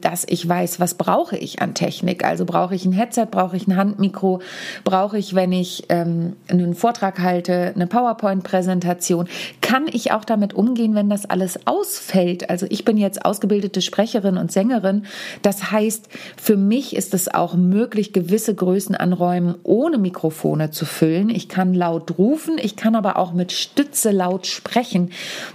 dass 0.02 0.26
ich 0.28 0.48
weiß, 0.48 0.80
was 0.80 0.94
brauche 0.94 1.36
ich 1.36 1.62
an 1.62 1.74
Technik. 1.74 2.24
Also 2.24 2.46
brauche 2.46 2.74
ich 2.74 2.86
ein 2.86 2.94
Headset, 2.94 3.28
brauche 3.30 3.58
ich 3.58 3.68
ein 3.68 3.76
Handmikro, 3.76 4.40
brauche 4.84 5.18
ich, 5.18 5.36
wenn 5.36 5.52
ich 5.52 5.86
ähm, 5.90 6.38
einen 6.48 6.74
Vortrag 6.74 7.20
halte, 7.20 7.74
eine 7.76 7.86
PowerPoint-Präsentation. 7.86 9.28
Kann 9.62 9.88
ich 9.92 10.14
auch 10.14 10.24
damit 10.24 10.54
umgehen, 10.54 10.96
wenn 10.96 11.10
das 11.10 11.26
alles 11.26 11.68
ausfällt? 11.68 12.50
Also 12.50 12.66
ich 12.70 12.86
bin 12.86 12.98
jetzt 12.98 13.26
ausgebildete 13.26 13.82
Sprecherin 13.82 14.38
und 14.38 14.52
Sängerin. 14.52 15.06
Das 15.42 15.72
heißt, 15.72 16.08
für 16.38 16.56
mich 16.56 16.96
ist 16.96 17.14
es 17.14 17.34
auch 17.34 17.56
möglich, 17.56 18.14
gewisse 18.14 18.56
Größen 18.56 18.96
anräumen, 18.96 19.56
ohne 19.64 19.98
Mikrofone 19.98 20.72
zu 20.72 20.86
füllen. 20.86 21.30
Ich 21.30 21.50
kann 21.50 21.74
laut 21.74 22.18
rufen, 22.18 22.58
ich 22.58 22.78
kann 22.78 22.96
aber 22.96 23.18
auch 23.18 23.34
mit 23.34 23.52
Stütze 23.52 24.12
laut 24.12 24.48
sprechen. 24.48 25.12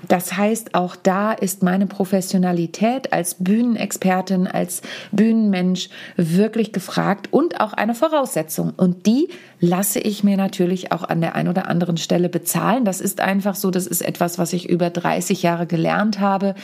Das 0.09 0.37
heißt, 0.37 0.75
auch 0.75 0.97
da 0.97 1.33
ist 1.33 1.63
meine 1.63 1.87
Professionalität 1.87 3.13
als 3.15 3.37
Bühnenexpertin 3.37 4.02
Expertin, 4.03 4.49
als 4.49 4.83
Bühnenmensch 5.13 5.89
wirklich 6.17 6.73
gefragt 6.73 7.29
und 7.31 7.61
auch 7.61 7.73
eine 7.73 7.95
Voraussetzung. 7.95 8.73
Und 8.77 9.07
die 9.07 9.29
lasse 9.61 10.01
ich 10.01 10.25
mir 10.25 10.37
natürlich 10.37 10.91
auch 10.91 11.05
an 11.05 11.21
der 11.21 11.37
einen 11.37 11.49
oder 11.49 11.69
anderen 11.69 11.97
Stelle 11.97 12.29
bezahlen. 12.29 12.85
Das 12.85 13.01
ist 13.01 13.21
einfach 13.21 13.55
so, 13.55 13.71
das 13.71 13.87
ist 13.87 14.03
etwas, 14.03 14.39
was 14.39 14.53
ich 14.53 14.69
über 14.69 14.91
30 14.91 15.43
Jahre 15.43 15.67
gelernt 15.67 16.19
habe, 16.19 16.57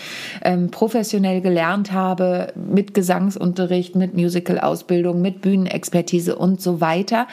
ähm, 0.42 0.72
professionell 0.72 1.40
gelernt 1.40 1.92
habe, 1.92 2.52
mit 2.56 2.92
Gesangsunterricht, 2.92 3.94
mit 3.94 4.14
Musical-Ausbildung, 4.14 5.22
mit 5.22 5.40
Bühnenexpertise 5.40 6.34
und 6.34 6.60
so 6.60 6.80
weiter. 6.80 7.28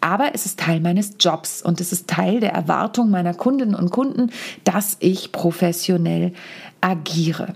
Aber 0.00 0.30
es 0.34 0.46
ist 0.46 0.58
Teil 0.58 0.80
meines 0.80 1.14
Jobs 1.20 1.62
und 1.62 1.80
es 1.80 1.92
ist 1.92 2.08
Teil 2.08 2.40
der 2.40 2.52
Erwartung 2.52 3.08
meiner 3.08 3.34
Kundinnen 3.34 3.76
und 3.76 3.92
Kunden, 3.92 4.32
dass 4.64 4.96
ich 4.98 5.30
professionell 5.30 6.32
agiere. 6.80 7.54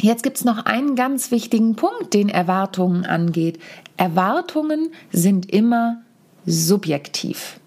Jetzt 0.00 0.22
gibt 0.22 0.36
es 0.36 0.44
noch 0.44 0.64
einen 0.64 0.96
ganz 0.96 1.30
wichtigen 1.30 1.76
Punkt, 1.76 2.14
den 2.14 2.28
Erwartungen 2.28 3.04
angeht. 3.04 3.60
Erwartungen 3.96 4.90
sind 5.12 5.50
immer 5.50 6.02
subjektiv. 6.44 7.60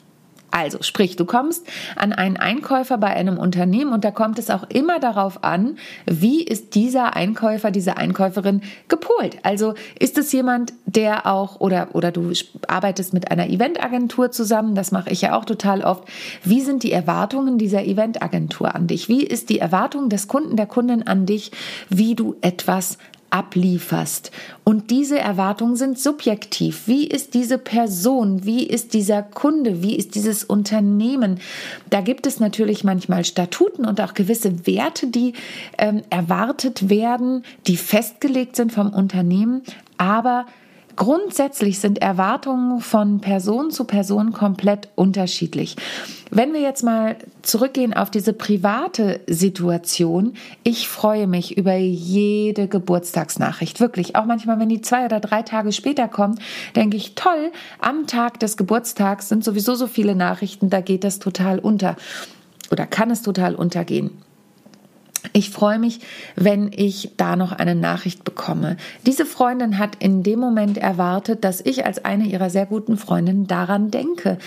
Also, 0.55 0.77
sprich, 0.83 1.17
du 1.17 1.25
kommst 1.25 1.67
an 1.97 2.13
einen 2.13 2.37
Einkäufer 2.37 2.97
bei 2.97 3.07
einem 3.07 3.37
Unternehmen 3.37 3.91
und 3.91 4.05
da 4.05 4.11
kommt 4.11 4.39
es 4.39 4.49
auch 4.49 4.63
immer 4.69 4.99
darauf 5.01 5.43
an, 5.43 5.77
wie 6.05 6.45
ist 6.45 6.75
dieser 6.75 7.13
Einkäufer, 7.13 7.71
diese 7.71 7.97
Einkäuferin 7.97 8.61
gepolt. 8.87 9.37
Also 9.43 9.73
ist 9.99 10.17
es 10.17 10.31
jemand, 10.31 10.71
der 10.85 11.25
auch 11.25 11.59
oder 11.59 11.89
oder 11.91 12.13
du 12.13 12.31
arbeitest 12.69 13.13
mit 13.13 13.31
einer 13.31 13.49
Eventagentur 13.49 14.31
zusammen, 14.31 14.75
das 14.75 14.93
mache 14.93 15.09
ich 15.09 15.23
ja 15.23 15.37
auch 15.37 15.43
total 15.43 15.81
oft. 15.81 16.05
Wie 16.45 16.61
sind 16.61 16.83
die 16.83 16.93
Erwartungen 16.93 17.57
dieser 17.57 17.83
Eventagentur 17.83 18.73
an 18.73 18.87
dich? 18.87 19.09
Wie 19.09 19.25
ist 19.25 19.49
die 19.49 19.59
Erwartung 19.59 20.07
des 20.07 20.29
Kunden, 20.29 20.55
der 20.55 20.67
Kundin 20.67 21.05
an 21.05 21.25
dich, 21.25 21.51
wie 21.89 22.15
du 22.15 22.37
etwas 22.39 22.97
ablieferst. 23.35 24.31
Und 24.63 24.91
diese 24.91 25.19
Erwartungen 25.19 25.75
sind 25.75 25.99
subjektiv. 25.99 26.87
Wie 26.87 27.05
ist 27.05 27.33
diese 27.33 27.57
Person? 27.57 28.45
Wie 28.45 28.63
ist 28.65 28.93
dieser 28.93 29.23
Kunde? 29.23 29.83
Wie 29.83 29.97
ist 29.97 30.15
dieses 30.15 30.45
Unternehmen? 30.45 31.41
Da 31.89 31.99
gibt 31.99 32.27
es 32.27 32.39
natürlich 32.39 32.85
manchmal 32.85 33.25
Statuten 33.25 33.83
und 33.85 33.99
auch 33.99 34.13
gewisse 34.13 34.65
Werte, 34.65 35.07
die 35.07 35.33
ähm, 35.77 36.01
erwartet 36.09 36.89
werden, 36.89 37.43
die 37.67 37.75
festgelegt 37.75 38.55
sind 38.55 38.71
vom 38.71 38.93
Unternehmen. 38.93 39.63
Aber 39.97 40.45
Grundsätzlich 40.95 41.79
sind 41.79 42.01
Erwartungen 42.01 42.79
von 42.79 43.19
Person 43.19 43.71
zu 43.71 43.83
Person 43.83 44.31
komplett 44.31 44.89
unterschiedlich. 44.95 45.75
Wenn 46.31 46.53
wir 46.53 46.61
jetzt 46.61 46.83
mal 46.83 47.17
zurückgehen 47.41 47.93
auf 47.93 48.09
diese 48.09 48.33
private 48.33 49.19
Situation, 49.27 50.35
ich 50.63 50.87
freue 50.87 51.27
mich 51.27 51.57
über 51.57 51.75
jede 51.75 52.67
Geburtstagsnachricht. 52.67 53.79
Wirklich. 53.79 54.15
Auch 54.15 54.25
manchmal, 54.25 54.59
wenn 54.59 54.69
die 54.69 54.81
zwei 54.81 55.05
oder 55.05 55.19
drei 55.19 55.41
Tage 55.41 55.71
später 55.71 56.07
kommt, 56.07 56.39
denke 56.75 56.97
ich, 56.97 57.15
toll, 57.15 57.51
am 57.79 58.07
Tag 58.07 58.39
des 58.39 58.57
Geburtstags 58.57 59.29
sind 59.29 59.43
sowieso 59.43 59.75
so 59.75 59.87
viele 59.87 60.15
Nachrichten, 60.15 60.69
da 60.69 60.81
geht 60.81 61.03
das 61.03 61.19
total 61.19 61.59
unter. 61.59 61.95
Oder 62.71 62.87
kann 62.87 63.11
es 63.11 63.21
total 63.21 63.55
untergehen. 63.55 64.24
Ich 65.35 65.49
freue 65.49 65.79
mich, 65.79 65.99
wenn 66.37 66.71
ich 66.73 67.11
da 67.17 67.35
noch 67.35 67.51
eine 67.51 67.75
Nachricht 67.75 68.23
bekomme. 68.23 68.77
Diese 69.05 69.25
Freundin 69.25 69.77
hat 69.77 69.97
in 70.01 70.23
dem 70.23 70.39
Moment 70.39 70.77
erwartet, 70.77 71.43
dass 71.43 71.59
ich 71.59 71.85
als 71.85 72.05
eine 72.05 72.25
ihrer 72.25 72.49
sehr 72.49 72.65
guten 72.65 72.95
Freundinnen 72.95 73.45
daran 73.45 73.91
denke. 73.91 74.37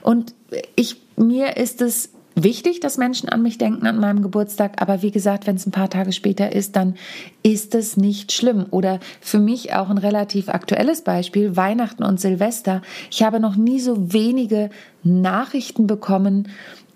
Und 0.00 0.34
ich, 0.74 0.96
mir 1.16 1.58
ist 1.58 1.82
es 1.82 2.12
wichtig, 2.34 2.80
dass 2.80 2.96
Menschen 2.96 3.28
an 3.28 3.42
mich 3.42 3.58
denken 3.58 3.86
an 3.86 4.00
meinem 4.00 4.22
Geburtstag, 4.22 4.80
aber 4.80 5.02
wie 5.02 5.10
gesagt, 5.10 5.46
wenn 5.46 5.56
es 5.56 5.66
ein 5.66 5.70
paar 5.70 5.90
Tage 5.90 6.12
später 6.12 6.50
ist, 6.50 6.76
dann 6.76 6.94
ist 7.42 7.74
es 7.74 7.98
nicht 7.98 8.32
schlimm. 8.32 8.64
Oder 8.70 9.00
für 9.20 9.40
mich 9.40 9.74
auch 9.74 9.90
ein 9.90 9.98
relativ 9.98 10.48
aktuelles 10.48 11.02
Beispiel, 11.02 11.58
Weihnachten 11.58 12.04
und 12.04 12.20
Silvester. 12.20 12.80
Ich 13.10 13.22
habe 13.22 13.38
noch 13.38 13.56
nie 13.56 13.80
so 13.80 14.14
wenige 14.14 14.70
Nachrichten 15.02 15.86
bekommen, 15.86 16.48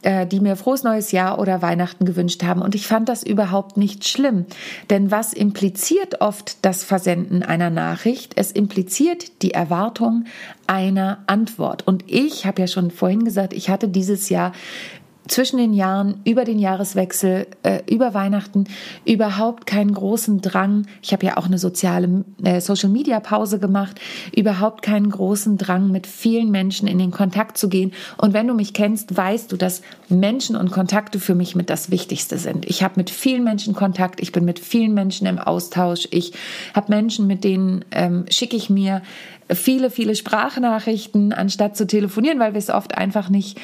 äh, 0.03 0.27
die 0.27 0.41
mir 0.41 0.57
frohes 0.57 0.83
neues 0.83 1.13
Jahr 1.13 1.39
oder 1.39 1.63
Weihnachten 1.63 2.05
gewünscht 2.05 2.43
haben. 2.43 2.63
Und 2.63 2.75
ich 2.75 2.87
fand 2.87 3.09
das 3.09 3.23
überhaupt 3.23 3.77
nicht 3.77 4.07
schlimm. 4.07 4.47
Denn 4.91 5.11
was 5.11 5.33
impliziert 5.33 6.21
oft 6.21 6.65
das 6.65 6.85
Versenden 6.85 7.43
einer 7.43 7.71
Nachricht? 7.71 8.33
Es 8.37 8.53
impliziert 8.53 9.43
die 9.43 9.53
Erwartung 9.53 10.25
einer 10.67 11.23
Antwort. 11.27 11.87
Und 11.87 12.05
ich 12.07 12.47
habe 12.47 12.63
ja 12.63 12.67
schon 12.67 12.91
vorhin 12.91 13.25
gesagt, 13.25 13.53
ich 13.53 13.69
hatte 13.71 13.89
dieses 13.89 14.29
Jahr 14.29 14.53
zwischen 15.29 15.59
den 15.59 15.73
Jahren, 15.73 16.21
über 16.25 16.45
den 16.45 16.59
Jahreswechsel, 16.59 17.47
äh, 17.63 17.81
über 17.89 18.13
Weihnachten 18.13 18.65
überhaupt 19.05 19.67
keinen 19.67 19.93
großen 19.95 20.41
Drang. 20.41 20.87
Ich 21.01 21.13
habe 21.13 21.27
ja 21.27 21.37
auch 21.37 21.47
eine 21.47 21.59
soziale 21.59 22.25
äh, 22.43 22.61
Social 22.61 22.89
Media 22.89 23.21
Pause 23.21 23.59
gemacht, 23.59 24.01
überhaupt 24.35 24.83
keinen 24.83 25.11
großen 25.11 25.59
Drang, 25.59 25.91
mit 25.91 26.07
vielen 26.07 26.51
Menschen 26.51 26.89
in 26.89 26.99
den 26.99 27.13
Kontakt 27.13 27.57
zu 27.57 27.69
gehen. 27.69 27.93
Und 28.19 28.33
wenn 28.35 28.49
du 28.49 28.55
mich 28.55 28.75
kennst, 28.75 29.17
weißt 29.17 29.53
du, 29.53 29.57
dass 29.57 29.83
Menschen 30.09 30.57
und 30.57 30.73
Kontakte 30.73 31.21
für 31.21 31.35
mich 31.35 31.55
mit 31.55 31.71
das 31.71 31.91
Wichtigste 31.91 32.39
sind. 32.39 32.69
Ich 32.69 32.83
habe 32.83 32.95
mit 32.97 33.11
vielen 33.11 33.45
Menschen 33.45 33.75
Kontakt, 33.75 34.21
ich 34.21 34.33
bin 34.33 34.45
mit 34.45 34.59
vielen 34.59 34.93
Menschen 34.93 35.27
im 35.27 35.39
Austausch, 35.39 36.09
ich 36.11 36.33
habe 36.75 36.91
Menschen, 36.91 37.27
mit 37.27 37.45
denen 37.45 37.85
ähm, 37.93 38.25
schicke 38.29 38.57
ich 38.57 38.71
mir 38.71 39.03
viele, 39.55 39.91
viele 39.91 40.15
Sprachnachrichten, 40.15 41.33
anstatt 41.33 41.77
zu 41.77 41.87
telefonieren, 41.87 42.39
weil 42.39 42.55
wir 42.55 42.59
es 42.59 42.71
oft 42.71 42.97
einfach 42.97 43.29
nicht 43.29 43.61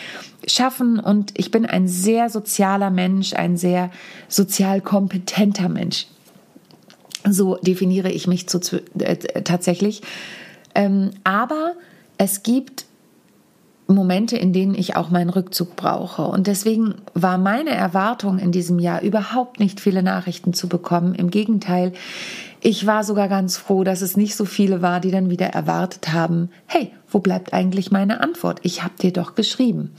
schaffen. 0.46 0.98
Und 0.98 1.32
ich 1.38 1.50
bin 1.50 1.57
ein 1.66 1.88
sehr 1.88 2.30
sozialer 2.30 2.90
Mensch, 2.90 3.34
ein 3.34 3.56
sehr 3.56 3.90
sozial 4.28 4.80
kompetenter 4.80 5.68
Mensch. 5.68 6.06
So 7.28 7.56
definiere 7.56 8.10
ich 8.10 8.26
mich 8.26 8.48
zu, 8.48 8.60
äh, 8.98 9.16
tatsächlich. 9.42 10.02
Ähm, 10.74 11.10
aber 11.24 11.74
es 12.16 12.42
gibt 12.42 12.86
Momente, 13.88 14.36
in 14.36 14.52
denen 14.52 14.74
ich 14.74 14.96
auch 14.96 15.08
meinen 15.08 15.30
Rückzug 15.30 15.74
brauche. 15.74 16.22
Und 16.22 16.46
deswegen 16.46 16.96
war 17.14 17.38
meine 17.38 17.70
Erwartung 17.70 18.38
in 18.38 18.52
diesem 18.52 18.78
Jahr 18.78 19.00
überhaupt 19.00 19.60
nicht 19.60 19.80
viele 19.80 20.02
Nachrichten 20.02 20.52
zu 20.52 20.68
bekommen. 20.68 21.14
Im 21.14 21.30
Gegenteil, 21.30 21.92
ich 22.60 22.86
war 22.86 23.02
sogar 23.02 23.28
ganz 23.28 23.56
froh, 23.56 23.84
dass 23.84 24.02
es 24.02 24.16
nicht 24.16 24.36
so 24.36 24.44
viele 24.44 24.82
war, 24.82 25.00
die 25.00 25.10
dann 25.10 25.30
wieder 25.30 25.46
erwartet 25.46 26.12
haben, 26.12 26.50
hey, 26.66 26.92
wo 27.08 27.20
bleibt 27.20 27.54
eigentlich 27.54 27.90
meine 27.90 28.20
Antwort? 28.20 28.60
Ich 28.62 28.82
habe 28.82 28.94
dir 29.00 29.12
doch 29.12 29.34
geschrieben. 29.34 29.94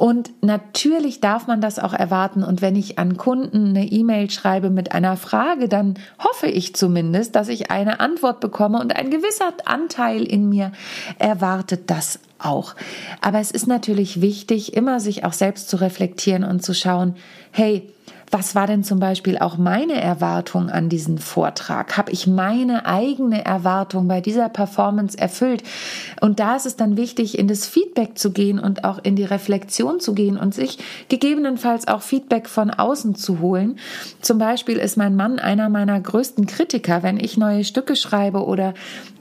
Und 0.00 0.30
natürlich 0.40 1.20
darf 1.20 1.46
man 1.46 1.60
das 1.60 1.78
auch 1.78 1.92
erwarten. 1.92 2.42
Und 2.42 2.62
wenn 2.62 2.74
ich 2.74 2.98
an 2.98 3.18
Kunden 3.18 3.76
eine 3.76 3.84
E-Mail 3.84 4.30
schreibe 4.30 4.70
mit 4.70 4.92
einer 4.92 5.18
Frage, 5.18 5.68
dann 5.68 5.98
hoffe 6.18 6.46
ich 6.46 6.74
zumindest, 6.74 7.36
dass 7.36 7.48
ich 7.48 7.70
eine 7.70 8.00
Antwort 8.00 8.40
bekomme. 8.40 8.80
Und 8.80 8.96
ein 8.96 9.10
gewisser 9.10 9.52
Anteil 9.66 10.22
in 10.22 10.48
mir 10.48 10.72
erwartet 11.18 11.90
das 11.90 12.18
auch. 12.38 12.76
Aber 13.20 13.40
es 13.40 13.50
ist 13.50 13.66
natürlich 13.66 14.22
wichtig, 14.22 14.72
immer 14.72 15.00
sich 15.00 15.24
auch 15.24 15.34
selbst 15.34 15.68
zu 15.68 15.76
reflektieren 15.76 16.44
und 16.44 16.64
zu 16.64 16.72
schauen, 16.72 17.14
hey, 17.50 17.86
was 18.30 18.54
war 18.54 18.68
denn 18.68 18.84
zum 18.84 19.00
Beispiel 19.00 19.38
auch 19.38 19.58
meine 19.58 20.00
Erwartung 20.00 20.70
an 20.70 20.88
diesen 20.88 21.18
Vortrag? 21.18 21.96
Habe 21.96 22.12
ich 22.12 22.28
meine 22.28 22.86
eigene 22.86 23.44
Erwartung 23.44 24.06
bei 24.06 24.20
dieser 24.20 24.48
Performance 24.48 25.18
erfüllt? 25.18 25.64
Und 26.20 26.38
da 26.38 26.54
ist 26.54 26.66
es 26.66 26.76
dann 26.76 26.96
wichtig, 26.96 27.38
in 27.38 27.48
das 27.48 27.66
Feedback 27.66 28.16
zu 28.16 28.30
gehen 28.30 28.60
und 28.60 28.84
auch 28.84 29.00
in 29.02 29.16
die 29.16 29.24
Reflexion 29.24 29.98
zu 29.98 30.14
gehen 30.14 30.36
und 30.36 30.54
sich 30.54 30.78
gegebenenfalls 31.08 31.88
auch 31.88 32.02
Feedback 32.02 32.48
von 32.48 32.70
außen 32.70 33.16
zu 33.16 33.40
holen. 33.40 33.78
Zum 34.20 34.38
Beispiel 34.38 34.76
ist 34.76 34.96
mein 34.96 35.16
Mann 35.16 35.40
einer 35.40 35.68
meiner 35.68 36.00
größten 36.00 36.46
Kritiker. 36.46 37.02
Wenn 37.02 37.18
ich 37.18 37.36
neue 37.36 37.64
Stücke 37.64 37.96
schreibe 37.96 38.44
oder 38.44 38.74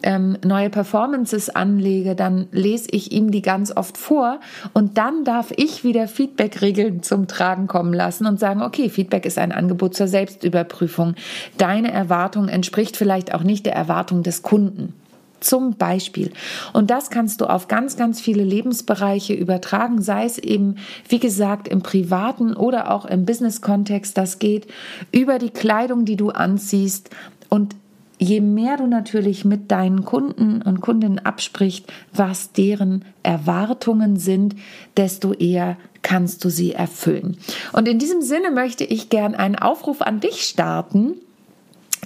ähm, 0.04 0.38
neue 0.46 0.70
Performances 0.70 1.50
anlege, 1.50 2.16
dann 2.16 2.48
lese 2.52 2.90
ich 2.92 3.12
ihm 3.12 3.32
die 3.32 3.42
ganz 3.42 3.76
oft 3.76 3.98
vor 3.98 4.40
und 4.74 4.98
dann 4.98 5.24
darf 5.24 5.52
ich 5.56 5.84
wieder 5.84 6.08
Feedback-Regeln 6.08 7.02
zum 7.02 7.28
Tragen 7.28 7.68
kommen 7.68 7.94
lassen 7.94 8.28
und 8.28 8.40
sagen, 8.40 8.62
okay, 8.62 8.90
Feedback 9.00 9.26
ist 9.26 9.38
ein 9.38 9.54
Angebot 9.54 9.96
zur 9.96 10.10
Selbstüberprüfung. 10.10 11.16
Deine 11.58 11.90
Erwartung 11.90 12.50
entspricht 12.50 12.98
vielleicht 12.98 13.34
auch 13.34 13.44
nicht 13.44 13.66
der 13.66 13.74
Erwartung 13.74 14.24
des 14.24 14.42
Kunden. 14.42 14.94
Zum 15.40 15.76
Beispiel. 15.76 16.34
Und 16.74 16.92
das 16.92 17.10
kannst 17.10 17.40
du 17.40 17.46
auf 17.46 17.70
ganz, 17.70 17.96
ganz 17.96 18.20
viele 18.20 18.44
Lebensbereiche 18.44 19.34
übertragen, 19.34 20.02
sei 20.02 20.26
es 20.26 20.38
eben, 20.38 20.76
wie 21.08 21.20
gesagt, 21.20 21.70
im 21.70 21.82
privaten 21.82 22.54
oder 22.54 22.92
auch 22.92 23.06
im 23.06 23.24
Business-Kontext. 23.24 24.18
Das 24.18 24.40
geht 24.40 24.68
über 25.14 25.40
die 25.40 25.52
Kleidung, 25.52 26.04
die 26.04 26.18
du 26.18 26.32
anziehst 26.32 27.10
und 27.48 27.78
je 28.18 28.42
mehr 28.42 28.76
du 28.76 28.86
natürlich 28.86 29.46
mit 29.46 29.72
deinen 29.72 30.04
Kunden 30.04 30.62
und 30.62 30.82
Kundinnen 30.82 31.20
absprichst, 31.20 31.86
was 32.12 32.52
deren 32.52 33.06
Erwartungen 33.24 34.18
sind, 34.18 34.56
desto 34.98 35.32
eher 35.32 35.78
kannst 36.10 36.44
du 36.44 36.50
sie 36.50 36.74
erfüllen. 36.74 37.38
Und 37.72 37.88
in 37.88 38.00
diesem 38.00 38.24
Sinne 38.24 38.50
möchte 38.50 38.84
ich 38.84 39.10
gern 39.10 39.36
einen 39.36 39.56
Aufruf 39.56 40.02
an 40.02 40.20
dich 40.20 40.42
starten 40.42 41.14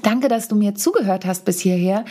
Danke, 0.03 0.27
dass 0.27 0.47
du 0.49 0.55
mir 0.55 0.75
zugehört 0.75 1.25
hast 1.25 1.45
bis 1.45 1.61
hierher. 1.61 2.03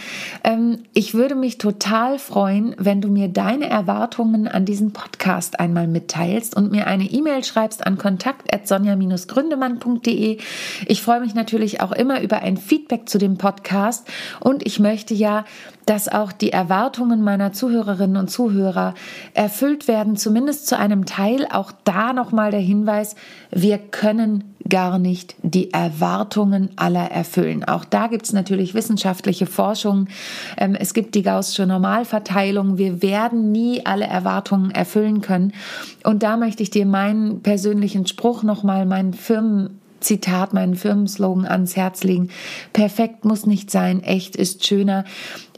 Ähm, 0.44 0.78
ich 0.94 1.12
würde 1.12 1.34
mich 1.34 1.58
total 1.58 2.18
freuen, 2.18 2.74
wenn 2.78 3.02
du 3.02 3.08
mir 3.08 3.28
deine 3.28 3.68
Erwartungen 3.68 4.48
an 4.48 4.64
diesen 4.64 4.94
Podcast 4.94 5.60
einmal 5.60 5.86
mitteilst 5.86 6.56
und 6.56 6.72
mir 6.72 6.86
eine 6.86 7.04
E-Mail 7.04 7.44
schreibst 7.44 7.86
an 7.86 7.98
kontakt.sonja-gründemann.de. 7.98 10.38
Ich 10.86 11.02
freue 11.02 11.20
mich 11.20 11.34
natürlich 11.34 11.82
auch 11.82 11.92
immer 11.92 12.22
über 12.22 12.38
ein 12.38 12.56
Feedback 12.56 13.10
zu 13.10 13.18
dem 13.18 13.36
Podcast 13.36 14.08
und 14.40 14.66
ich 14.66 14.80
möchte 14.80 15.12
ja, 15.12 15.44
dass 15.84 16.08
auch 16.08 16.32
die 16.32 16.50
Erwartungen 16.50 17.22
meiner 17.22 17.52
Zuhörerinnen 17.52 18.16
und 18.16 18.30
Zuhörer 18.30 18.94
erfüllt 19.34 19.86
werden, 19.86 20.16
zumindest 20.16 20.66
zu 20.66 20.78
einem 20.78 21.04
Teil. 21.04 21.46
Auch 21.50 21.72
da 21.84 22.14
nochmal 22.14 22.52
der 22.52 22.60
Hinweis, 22.60 23.16
wir 23.50 23.76
können 23.76 24.51
gar 24.68 24.98
nicht 24.98 25.34
die 25.42 25.72
Erwartungen 25.72 26.70
aller 26.76 27.10
erfüllen. 27.10 27.64
Auch 27.64 27.84
da 27.84 28.06
gibt 28.06 28.26
es 28.26 28.32
natürlich 28.32 28.74
wissenschaftliche 28.74 29.46
Forschung. 29.46 30.08
Ähm, 30.56 30.74
es 30.74 30.94
gibt 30.94 31.14
die 31.14 31.22
Gaußsche 31.22 31.66
Normalverteilung. 31.66 32.78
Wir 32.78 33.02
werden 33.02 33.52
nie 33.52 33.84
alle 33.84 34.06
Erwartungen 34.06 34.70
erfüllen 34.70 35.20
können. 35.20 35.52
Und 36.04 36.22
da 36.22 36.36
möchte 36.36 36.62
ich 36.62 36.70
dir 36.70 36.86
meinen 36.86 37.42
persönlichen 37.42 38.06
Spruch 38.06 38.42
nochmal, 38.42 38.86
meinen 38.86 39.14
Firmen 39.14 39.78
Zitat, 40.02 40.52
meinen 40.52 40.74
Firmenslogan 40.74 41.46
ans 41.46 41.76
Herz 41.76 42.02
legen. 42.02 42.28
Perfekt 42.72 43.24
muss 43.24 43.46
nicht 43.46 43.70
sein, 43.70 44.02
echt 44.02 44.36
ist 44.36 44.66
schöner 44.66 45.04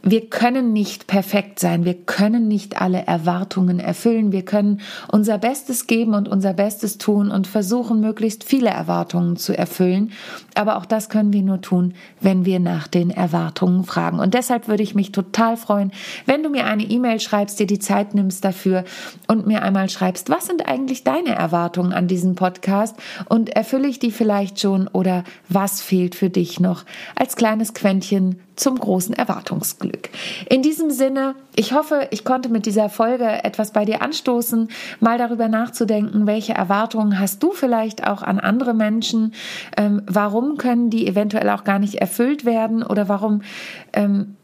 wir 0.05 0.29
können 0.29 0.75
nicht 0.75 1.07
perfekt 1.07 1.59
sein, 1.59 1.87
wir 1.87 1.95
können 1.95 2.47
nicht 2.47 2.81
alle 2.81 3.07
Erwartungen 3.07 3.81
erfüllen, 3.81 4.33
wir 4.33 4.45
können 4.45 4.83
unser 5.11 5.39
Bestes 5.39 5.87
geben 5.87 6.15
und 6.15 6.29
unser 6.29 6.53
Bestes 6.53 6.99
tun 6.99 7.31
und 7.31 7.47
versuchen, 7.47 8.01
möglichst 8.01 8.45
viele 8.45 8.69
Erwartungen 8.69 9.37
zu 9.37 9.57
erfüllen. 9.57 10.13
Aber 10.55 10.77
auch 10.77 10.85
das 10.85 11.09
können 11.09 11.33
wir 11.33 11.43
nur 11.43 11.63
tun, 11.63 11.95
wenn 12.21 12.45
wir 12.45 12.61
nach 12.61 12.87
den 12.87 13.11
Erwartungen 13.11 13.85
fragen. 13.85 14.21
Und 14.21 14.35
deshalb 14.35 14.69
würde 14.69 14.83
ich 14.83 14.95
mich 14.95 15.11
total 15.11 15.57
freuen, 15.57 15.91
wenn 16.27 16.43
du 16.43 16.51
mir 16.51 16.67
eine 16.67 16.85
E-Mail 16.85 17.19
schreibst, 17.19 17.59
dir 17.59 17.67
die 17.67 17.79
Zeit 17.79 18.15
nimmst 18.15 18.45
dafür 18.45 18.85
und 19.27 19.47
mir 19.47 19.63
einmal 19.63 19.89
schreibst, 19.89 20.29
was 20.29 20.47
sind 20.47 20.69
eigentlich 20.69 21.05
deine 21.05 21.35
Erwartungen 21.35 21.95
an 21.95 22.09
diesen 22.09 22.35
Podcast 22.35 22.95
und 23.31 23.49
erfülle 23.49 23.89
ich 23.89 24.01
die 24.01 24.11
vielleicht 24.11 24.61
schon 24.61 24.87
oder 24.89 25.25
was 25.49 25.81
fehlt 25.81 26.15
für 26.15 26.29
dich 26.29 26.61
noch 26.61 26.85
als 27.17 27.37
kleines 27.37 27.73
Quäntchen 27.73 28.39
zum 28.57 28.79
großen 28.79 29.15
Erwartungsglück. 29.15 30.11
In 30.49 30.63
diesem 30.63 30.91
Sinne, 30.91 31.35
ich 31.57 31.73
hoffe, 31.73 32.09
ich 32.11 32.25
konnte 32.25 32.49
mit 32.49 32.67
dieser 32.67 32.89
Folge 32.89 33.45
etwas 33.45 33.73
bei 33.73 33.85
dir 33.85 34.03
anstoßen, 34.03 34.69
mal 35.01 35.19
darüber 35.19 35.49
nachzudenken, 35.49 36.27
welche 36.27 36.55
Erwartungen 36.55 37.19
hast 37.19 37.43
du 37.43 37.53
vielleicht 37.53 38.07
auch 38.07 38.23
an 38.23 38.39
andere 38.39 38.75
Menschen, 38.75 39.35
ähm, 39.77 40.03
warum 40.07 40.57
können 40.57 40.91
die 40.91 41.07
eventuell 41.07 41.49
auch 41.51 41.65
gar 41.65 41.79
nicht 41.79 41.97
erfüllt 41.97 42.45
werden 42.45 42.83
oder 42.83 43.09
warum 43.09 43.43
ähm, 43.93 44.37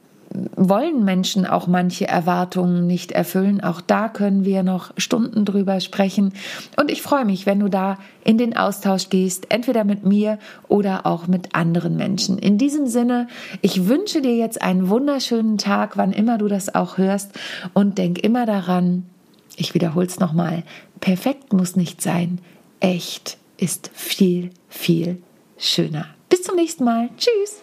wollen 0.57 1.05
Menschen 1.05 1.45
auch 1.45 1.67
manche 1.67 2.07
Erwartungen 2.07 2.87
nicht 2.87 3.13
erfüllen. 3.13 3.61
Auch 3.61 3.81
da 3.81 4.09
können 4.09 4.45
wir 4.45 4.63
noch 4.63 4.93
Stunden 4.97 5.45
drüber 5.45 5.81
sprechen. 5.81 6.33
Und 6.77 6.91
ich 6.91 7.03
freue 7.03 7.25
mich, 7.25 7.47
wenn 7.47 7.59
du 7.59 7.69
da 7.69 7.99
in 8.23 8.39
den 8.39 8.57
Austausch 8.57 9.09
gehst, 9.09 9.51
entweder 9.51 9.83
mit 9.85 10.05
mir 10.05 10.39
oder 10.69 11.07
auch 11.07 11.27
mit 11.27 11.55
anderen 11.55 11.97
Menschen. 11.97 12.39
In 12.39 12.59
diesem 12.59 12.87
Sinne, 12.87 13.27
ich 13.61 13.89
wünsche 13.89 14.23
dir 14.23 14.37
jetzt 14.37 14.63
einen 14.63 14.89
wunderschönen 14.89 15.59
Tag, 15.59 15.97
wann 15.97 16.13
immer 16.13 16.39
du 16.39 16.47
das 16.47 16.75
auch 16.75 16.97
hörst. 16.97 17.33
Und 17.75 17.99
denk 17.99 18.19
immer 18.19 18.47
daran, 18.47 19.07
ich 19.57 19.75
wiederhole 19.75 20.07
es 20.07 20.21
nochmal, 20.21 20.63
perfekt 21.01 21.53
muss 21.53 21.75
nicht 21.75 22.01
sein. 22.03 22.39
Echt 22.79 23.37
ist 23.57 23.91
viel, 23.95 24.51
viel 24.69 25.21
schöner. 25.59 26.07
Bis 26.29 26.45
zum 26.45 26.55
nächsten 26.55 26.85
Mal. 26.85 27.09
Tschüss. 27.17 27.63